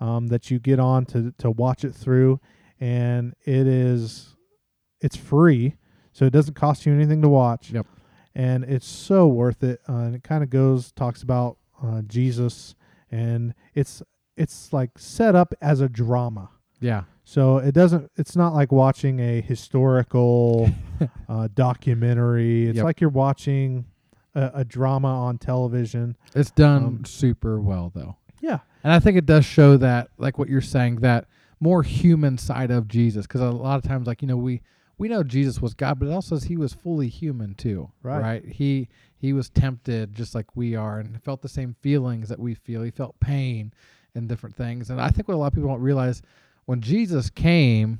[0.00, 2.40] um, that you get on to to watch it through,
[2.80, 4.36] and it is
[5.00, 5.76] it's free,
[6.12, 7.72] so it doesn't cost you anything to watch.
[7.72, 7.86] Yep.
[8.34, 9.80] And it's so worth it.
[9.88, 12.74] Uh, and it kind of goes talks about uh, Jesus,
[13.10, 14.02] and it's
[14.36, 16.50] it's like set up as a drama.
[16.80, 18.10] yeah, So it doesn't.
[18.16, 20.70] It's not like watching a historical
[21.28, 22.68] uh, documentary.
[22.68, 22.84] It's Yep.
[22.84, 23.84] like you're watching
[24.34, 26.16] a, a drama on television.
[26.34, 30.38] it's done Um, super well though, Yeah, and I think it does show that like
[30.38, 31.26] what you're saying that
[31.60, 34.62] more human side of Jesus because a lot of times like you know we
[34.96, 38.20] we know Jesus was God, but it also says he was fully human too, Right.
[38.22, 38.44] Right?
[38.46, 42.54] He he was tempted just like we are and felt the same feelings that we
[42.54, 42.82] feel.
[42.82, 43.74] He felt pain
[44.14, 46.22] and different things, and I think what a lot of people don't realize
[46.68, 47.98] when Jesus came,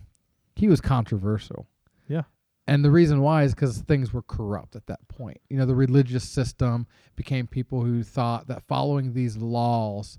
[0.55, 1.67] he was controversial.
[2.07, 2.25] Yeah.
[2.67, 5.41] And the reason why is because things were corrupt at that point.
[5.49, 10.19] You know, the religious system became people who thought that following these laws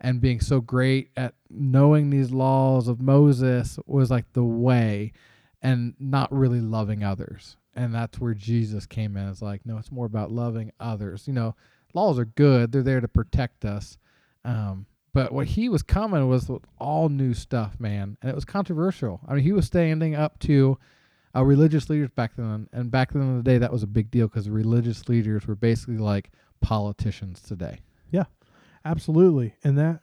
[0.00, 5.12] and being so great at knowing these laws of Moses was like the way
[5.60, 7.58] and not really loving others.
[7.74, 9.28] And that's where Jesus came in.
[9.28, 11.28] It's like, no, it's more about loving others.
[11.28, 11.54] You know,
[11.92, 13.98] laws are good, they're there to protect us.
[14.42, 18.16] Um, but what he was coming was with all new stuff, man.
[18.22, 19.20] And it was controversial.
[19.26, 20.78] I mean, he was standing up to
[21.34, 22.68] uh, religious leaders back then.
[22.72, 25.54] And back then in the day, that was a big deal because religious leaders were
[25.56, 26.30] basically like
[26.60, 27.80] politicians today.
[28.10, 28.24] Yeah,
[28.84, 29.54] absolutely.
[29.64, 30.00] And that,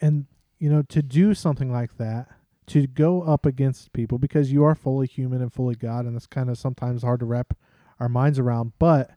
[0.00, 0.26] and
[0.58, 2.28] you know, to do something like that,
[2.68, 6.26] to go up against people because you are fully human and fully God, and it's
[6.26, 7.56] kind of sometimes hard to wrap
[7.98, 8.72] our minds around.
[8.78, 9.12] But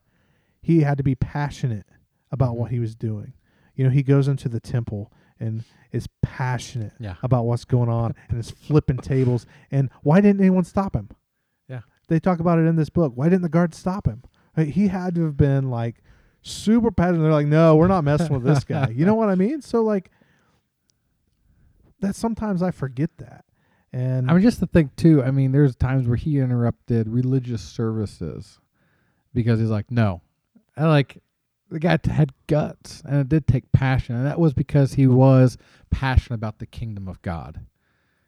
[0.61, 1.86] he had to be passionate
[2.32, 2.74] about what Mhm.
[2.74, 3.34] he was doing.
[3.82, 7.16] You know, he goes into the temple and is passionate Yeah.
[7.24, 9.48] about what's going on and is flipping tables.
[9.72, 11.10] And why didn't anyone stop him?
[11.68, 11.80] Yeah.
[12.08, 13.14] They talk about it in this book.
[13.16, 14.22] Why didn't the guards stop him?
[14.56, 16.04] Like, He had to have been like
[16.44, 17.24] super passionate.
[17.24, 18.90] They're like, no, we're not messing with this guy.
[18.96, 19.64] You know what I mean?
[19.64, 20.12] So like
[22.02, 23.46] that sometimes I forget that.
[23.94, 25.24] And I mean, just to think too.
[25.24, 28.60] I mean, there's times where he interrupted religious services
[29.34, 30.22] because he's like, no,
[30.78, 31.22] and like
[31.72, 35.57] the guy had guts, and it did take passion, and that was because he was
[35.89, 37.61] passionate about the kingdom of God.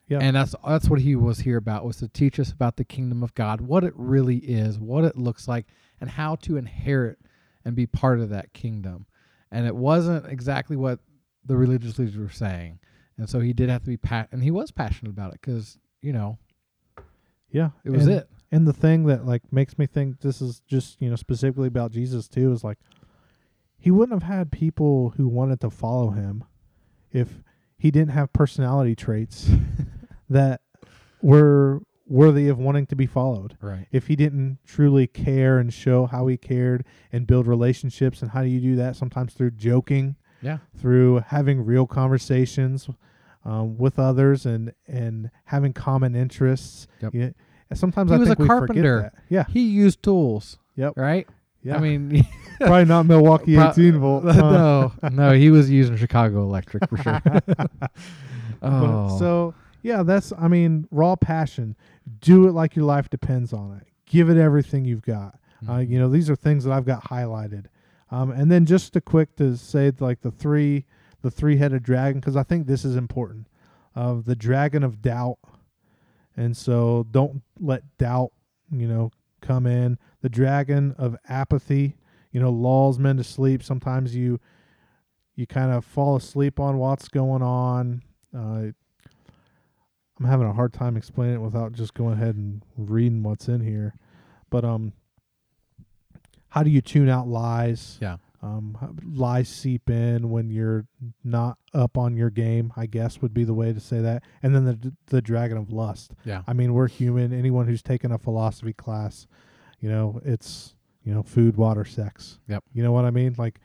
[0.09, 0.19] Yeah.
[0.19, 3.23] and that's that's what he was here about was to teach us about the kingdom
[3.23, 5.65] of God, what it really is, what it looks like,
[6.01, 7.19] and how to inherit
[7.63, 9.05] and be part of that kingdom.
[9.49, 10.99] And it wasn't exactly what
[11.45, 12.79] the religious leaders were saying.
[13.17, 15.77] And so he did have to be pat, and he was passionate about it because
[16.01, 16.37] you know
[17.51, 18.29] Yeah, It was and, it.
[18.51, 21.91] And the thing that like makes me think this is just you know specifically about
[21.91, 22.77] Jesus too is like
[23.84, 26.45] he wouldn't have had people who wanted to follow him
[27.11, 27.43] if
[27.77, 29.49] he didn't have personality traits
[30.29, 30.61] that
[31.21, 33.57] were worthy of wanting to be followed.
[33.61, 33.88] Right.
[33.91, 38.41] If he didn't truly care and show how he cared and build relationships, and how
[38.41, 38.95] do you do that?
[38.95, 40.59] Sometimes through joking, Yeah.
[40.77, 42.89] through having real conversations
[43.45, 46.88] um, with others, and and having common interests.
[47.01, 47.13] Yep.
[47.13, 47.29] Yeah,
[47.69, 48.97] and sometimes He I was think a we carpenter.
[48.99, 49.23] forget that.
[49.29, 50.57] Yeah, He used tools.
[50.77, 50.93] Yep.
[50.95, 51.27] Right.
[51.64, 51.78] Yeah.
[51.78, 52.28] I mean,
[52.59, 54.24] probably not Milwaukee 18 volt.
[54.26, 54.32] huh?
[54.34, 57.22] no, no, he was using Chicago Electric for sure.
[58.61, 61.76] Oh, so yeah, that's I mean raw passion.
[62.22, 63.88] Do it like your life depends on it.
[64.05, 65.38] Give it everything you've got.
[65.68, 65.89] Uh, Mhm.
[65.89, 67.66] you know, these are things that I've got highlighted.
[68.11, 70.86] Um, and then just a quick to say like the three,
[71.22, 73.47] the three-headed dragon, because I think this is important.
[73.95, 75.38] Of the dragon of doubt,
[76.38, 78.32] and so don't let doubt,
[78.72, 79.11] you know,
[79.43, 79.99] come in.
[80.21, 81.97] The dragon of apathy,
[82.31, 83.61] you know, lulls men to sleep.
[83.61, 84.39] Sometimes you,
[85.35, 88.01] you kind of fall asleep on what's going on.
[88.35, 88.71] Uh,
[90.19, 93.61] I'm having a hard time explaining it without just going ahead and reading what's in
[93.61, 93.95] here.
[94.49, 94.93] But um,
[96.49, 97.97] how do you tune out lies?
[98.01, 98.17] Yeah.
[98.43, 98.77] Um,
[99.15, 100.85] lies seep in when you're
[101.23, 102.73] not up on your game.
[102.75, 104.21] I guess would be the way to say that.
[104.43, 106.11] And then the the dragon of lust.
[106.25, 107.31] yeah, I mean, we're human.
[107.31, 109.27] Anyone who's taken a philosophy class,
[109.79, 110.75] you know, it's
[111.05, 112.39] you know, food, water, sex.
[112.49, 112.63] Yep.
[112.73, 113.35] You know what I mean?
[113.37, 113.59] Like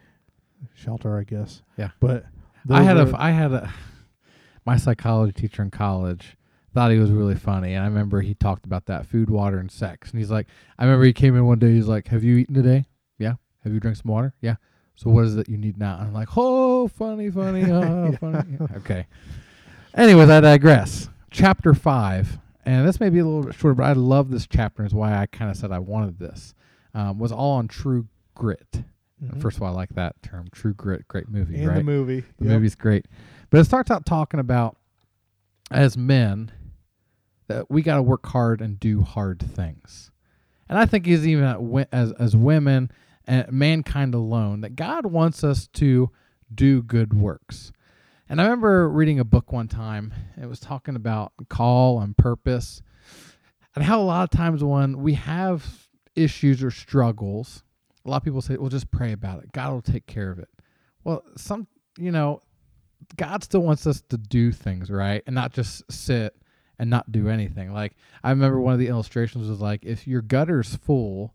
[0.75, 1.63] shelter, I guess.
[1.77, 1.91] Yeah.
[2.01, 2.25] But
[2.71, 3.73] I had a, those f- are- I had a,
[4.65, 6.37] my psychology teacher in college
[6.75, 9.71] thought he was really funny, and I remember he talked about that food, water, and
[9.73, 10.47] sex, and he's like,
[10.79, 12.87] I remember he came in one day, he's like, "Have you eaten today?
[13.19, 13.35] Yeah.
[13.65, 14.35] Have you drank some water?
[14.41, 14.57] Yeah.
[14.99, 18.59] So what is it you need now?" And I'm like, "Oh, funny, funny, oh, funny."
[18.79, 19.07] Okay.
[19.95, 21.09] Anyways, I digress.
[21.31, 24.85] Chapter five, and this may be a little bit shorter, but I love this chapter.
[24.85, 26.53] Is why I kind of said I wanted this.
[26.95, 28.83] Um, was all on true grit.
[29.23, 29.41] Mhm.
[29.41, 31.07] First of all, I like that term, true grit.
[31.07, 31.77] Great movie, and right?
[31.79, 32.21] the movie.
[32.39, 32.53] The Yep.
[32.55, 33.07] movie's great.
[33.51, 34.77] But it starts out talking about
[35.71, 36.51] as men
[37.47, 40.11] that we got to work hard and do hard things.
[40.69, 42.91] And I think is even as as women
[43.29, 46.11] Uh, mankind alone that God wants us to
[46.55, 47.73] do good works.
[48.27, 50.15] And I remember reading a book one time.
[50.41, 52.81] It was talking about call and purpose
[53.75, 57.63] and how a lot of times when we have issues or struggles,
[58.05, 59.53] a lot of people say, "Well, just pray about it.
[59.53, 60.49] God will take care of it."
[61.05, 61.69] Well, some,
[61.99, 62.41] you know,
[63.17, 65.23] God still wants us to do things, right?
[65.27, 66.35] And not just sit
[66.79, 67.73] and not do anything.
[67.73, 71.35] Like I remember one of the illustrations was like if your gutter's full,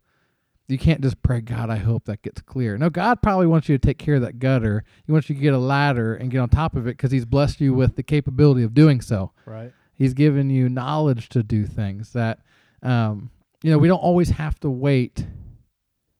[0.73, 2.77] you can't just pray, God, I hope that gets clear.
[2.77, 4.83] No, God probably wants you to take care of that gutter.
[5.05, 7.25] He wants you to get a ladder and get on top of it because He's
[7.25, 9.31] blessed you with the capability of doing so.
[9.45, 9.71] Right.
[9.93, 12.39] He's given you knowledge to do things that,
[12.81, 13.29] um,
[13.61, 15.25] you know, we don't always have to wait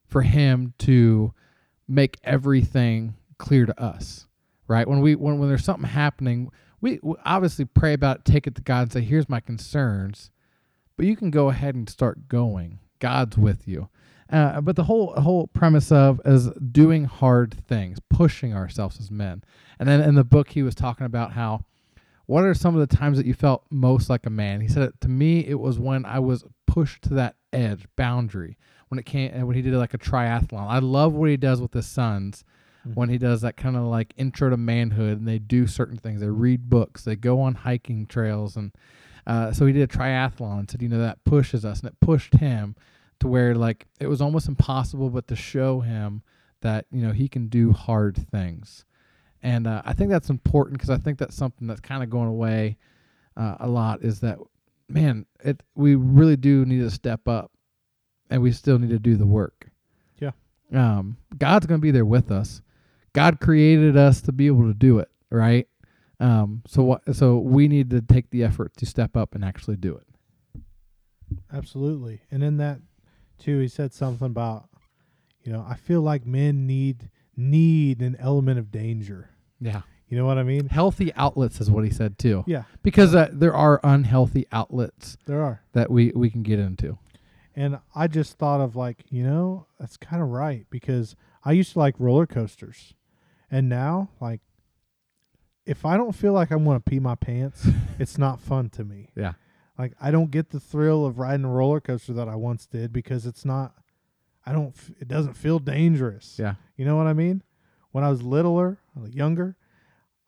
[0.08, 1.34] for Him to
[1.88, 4.28] make everything clear to us,
[4.68, 4.88] right?
[4.88, 8.56] When we when when there's something happening, we, we obviously pray about it, take it
[8.56, 10.30] to God, and say, "Here's my concerns,"
[10.95, 12.80] but you can go ahead and start going.
[12.99, 13.89] God's with you.
[14.30, 19.43] Uh, but the whole whole premise of is doing hard things, pushing ourselves as men.
[19.80, 21.65] And then in the book, he was talking about how
[22.26, 24.61] what are some of the times that you felt most like a man?
[24.61, 28.57] He said, to me, it was when I was pushed to that edge, boundary.
[28.88, 30.67] When it came, and when he did like a triathlon.
[30.69, 32.43] I love what he does with his sons.
[32.93, 36.19] When he does that kind of like intro to manhood, and they do certain things.
[36.19, 37.03] They read books.
[37.03, 38.71] They go on hiking trails, and
[39.26, 40.59] uh, so he did a triathlon.
[40.59, 42.76] And said, you know, that pushes us, and it pushed him
[43.24, 46.21] to where like it was almost impossible, but to show him
[46.61, 48.86] that you know he can do hard things.
[49.41, 52.28] And uh, I think that's important because I think that's something that's kind of going
[52.28, 52.78] away
[53.36, 54.03] uh, a lot.
[54.03, 54.39] Is that
[54.89, 55.26] man?
[55.43, 57.51] It we really do need to step up,
[58.30, 59.69] and we still need to do the work.
[60.19, 60.32] Yeah.
[60.74, 62.61] Um, God's going to be there with us.
[63.13, 65.67] God created us to be able to do it, right?
[66.19, 67.15] Um, so what?
[67.15, 70.07] So we need to take the effort to step up and actually do it.
[71.53, 72.21] Absolutely.
[72.30, 72.80] And in that
[73.40, 74.70] too, he said something about,
[75.44, 79.30] you know, I feel like men need need an element of danger.
[79.60, 79.82] Yeah.
[80.08, 80.70] You know what I mean?
[80.70, 85.42] Healthy outlets is what he said too, Yeah, because uh, there are unhealthy outlets there
[85.42, 85.64] are.
[85.74, 87.00] that we we can get into.
[87.56, 91.74] And I just thought of like, you know, that's kind of right because I used
[91.74, 92.94] to like roller coasters.
[93.50, 94.42] And now, like,
[95.66, 97.68] if I don't feel like I want to pee my pants,
[98.00, 99.10] it's not fun to me.
[99.16, 99.34] Yeah.
[99.78, 102.93] Like, I don't get the thrill of riding a roller coaster that I once did
[102.93, 103.74] because it's not,
[104.45, 106.38] I don't, it doesn't feel dangerous.
[106.39, 106.55] Yeah.
[106.78, 107.41] You know what I mean?
[107.91, 108.78] When I was littler,
[109.09, 109.55] younger,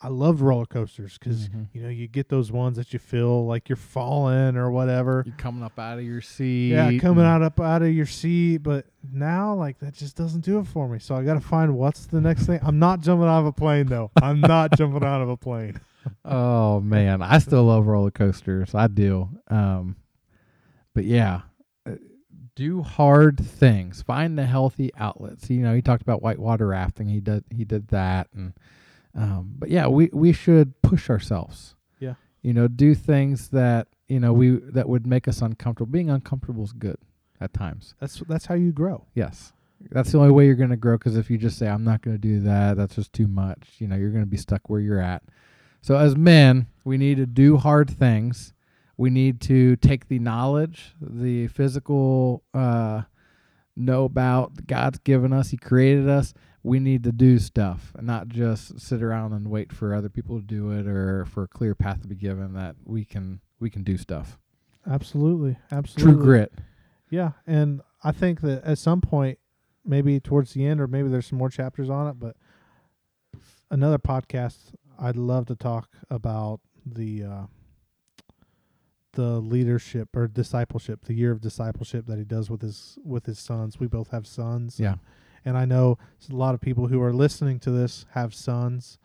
[0.01, 1.67] I loved roller coasters because Mhm.
[1.73, 5.23] you know you get those ones that you feel like you're falling or whatever.
[5.25, 6.71] You're coming up out of your seat.
[6.73, 10.59] Yeah, coming out up out of your seat, but now like that just doesn't do
[10.59, 10.99] it for me.
[10.99, 12.59] So I got to find what's the next thing.
[12.61, 14.11] I'm not jumping out of a plane though.
[14.21, 15.79] I'm not jumping out of a plane.
[16.23, 18.73] Oh man, I still love roller coasters.
[18.75, 19.29] I do.
[19.47, 19.95] Um,
[20.93, 21.41] but yeah,
[21.87, 21.95] uh,
[22.55, 24.01] do hard things.
[24.01, 25.49] Find the healthy outlets.
[25.49, 27.07] You know, he talked about whitewater rafting.
[27.07, 27.43] He did.
[27.49, 28.27] He did that.
[28.33, 28.53] And
[29.13, 31.75] um, but yeah, we we should push ourselves.
[31.99, 32.15] Yeah.
[32.41, 35.91] You know, do things that you know we that would make us uncomfortable.
[35.91, 36.97] Being uncomfortable is good
[37.39, 37.95] at times.
[37.99, 39.05] That's that's how you grow.
[39.13, 39.53] Yes.
[39.91, 42.01] That's the only way you're going to grow because if you just say, I'm not
[42.01, 44.69] going to do that, that's just too much, you know, you're going to be stuck
[44.69, 45.21] where you're at.
[45.85, 48.55] So, as men, we need to do hard things.
[48.97, 53.03] We need to take the knowledge, the physical, uh,
[53.75, 56.33] know about God's given us, He created us.
[56.63, 60.39] We need to do stuff and not just sit around and wait for other people
[60.39, 63.69] to do it or for a clear path to be given that we can we
[63.69, 64.39] can do stuff.
[64.89, 66.13] Absolutely, absolutely.
[66.13, 66.53] True grit.
[67.11, 69.37] Yeah, and I think that at some point,
[69.85, 72.35] maybe towards the end, or maybe there's some more chapters on it, but
[73.69, 77.43] another podcast, I'd love to talk about the uh,
[79.13, 83.39] the leadership or discipleship, the year of discipleship that he does with his with his
[83.39, 83.79] sons.
[83.79, 84.79] We both have sons.
[84.79, 84.95] Yeah.
[85.43, 85.97] and I know
[86.29, 88.97] a lot of people who are listening to this have sons,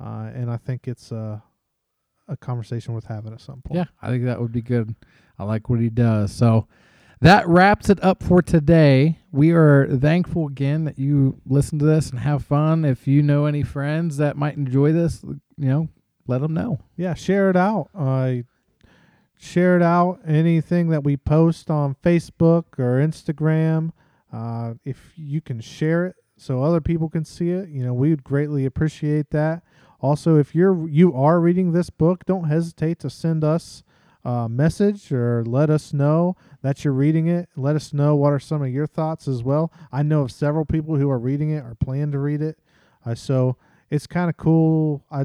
[0.00, 1.42] uh, and I think it's a
[2.28, 3.76] a conversation worth having at some point.
[3.76, 4.94] Yeah, I think that would be good.
[5.38, 6.32] I like what he does.
[6.32, 6.66] So
[7.20, 9.18] that wraps it up for today.
[9.32, 12.84] We are thankful again that you listen to this and have fun.
[12.84, 15.88] If you know any friends that might enjoy this, you know,
[16.26, 16.80] let them know.
[16.96, 18.34] yeah share it out uh,
[19.38, 23.92] share it out anything that we post on facebook or instagram
[24.32, 28.10] uh, if you can share it so other people can see it you know we
[28.10, 29.62] would greatly appreciate that
[30.00, 33.82] also if you're you are reading this book don't hesitate to send us
[34.24, 38.38] a message or let us know that you're reading it let us know what are
[38.38, 41.62] some of your thoughts as well i know of several people who are reading it
[41.64, 42.58] or plan to read it
[43.04, 43.56] uh, so
[43.90, 45.24] it's kind of cool i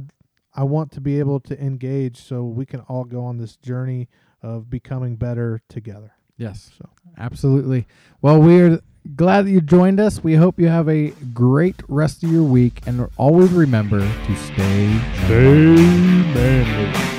[0.55, 4.09] I want to be able to engage so we can all go on this journey
[4.41, 6.13] of becoming better together.
[6.37, 7.87] Yes, So absolutely.
[8.21, 8.81] Well, we're
[9.15, 10.23] glad that you joined us.
[10.23, 14.99] We hope you have a great rest of your week and always remember to stay.
[15.27, 15.75] stay
[16.33, 17.18] manly.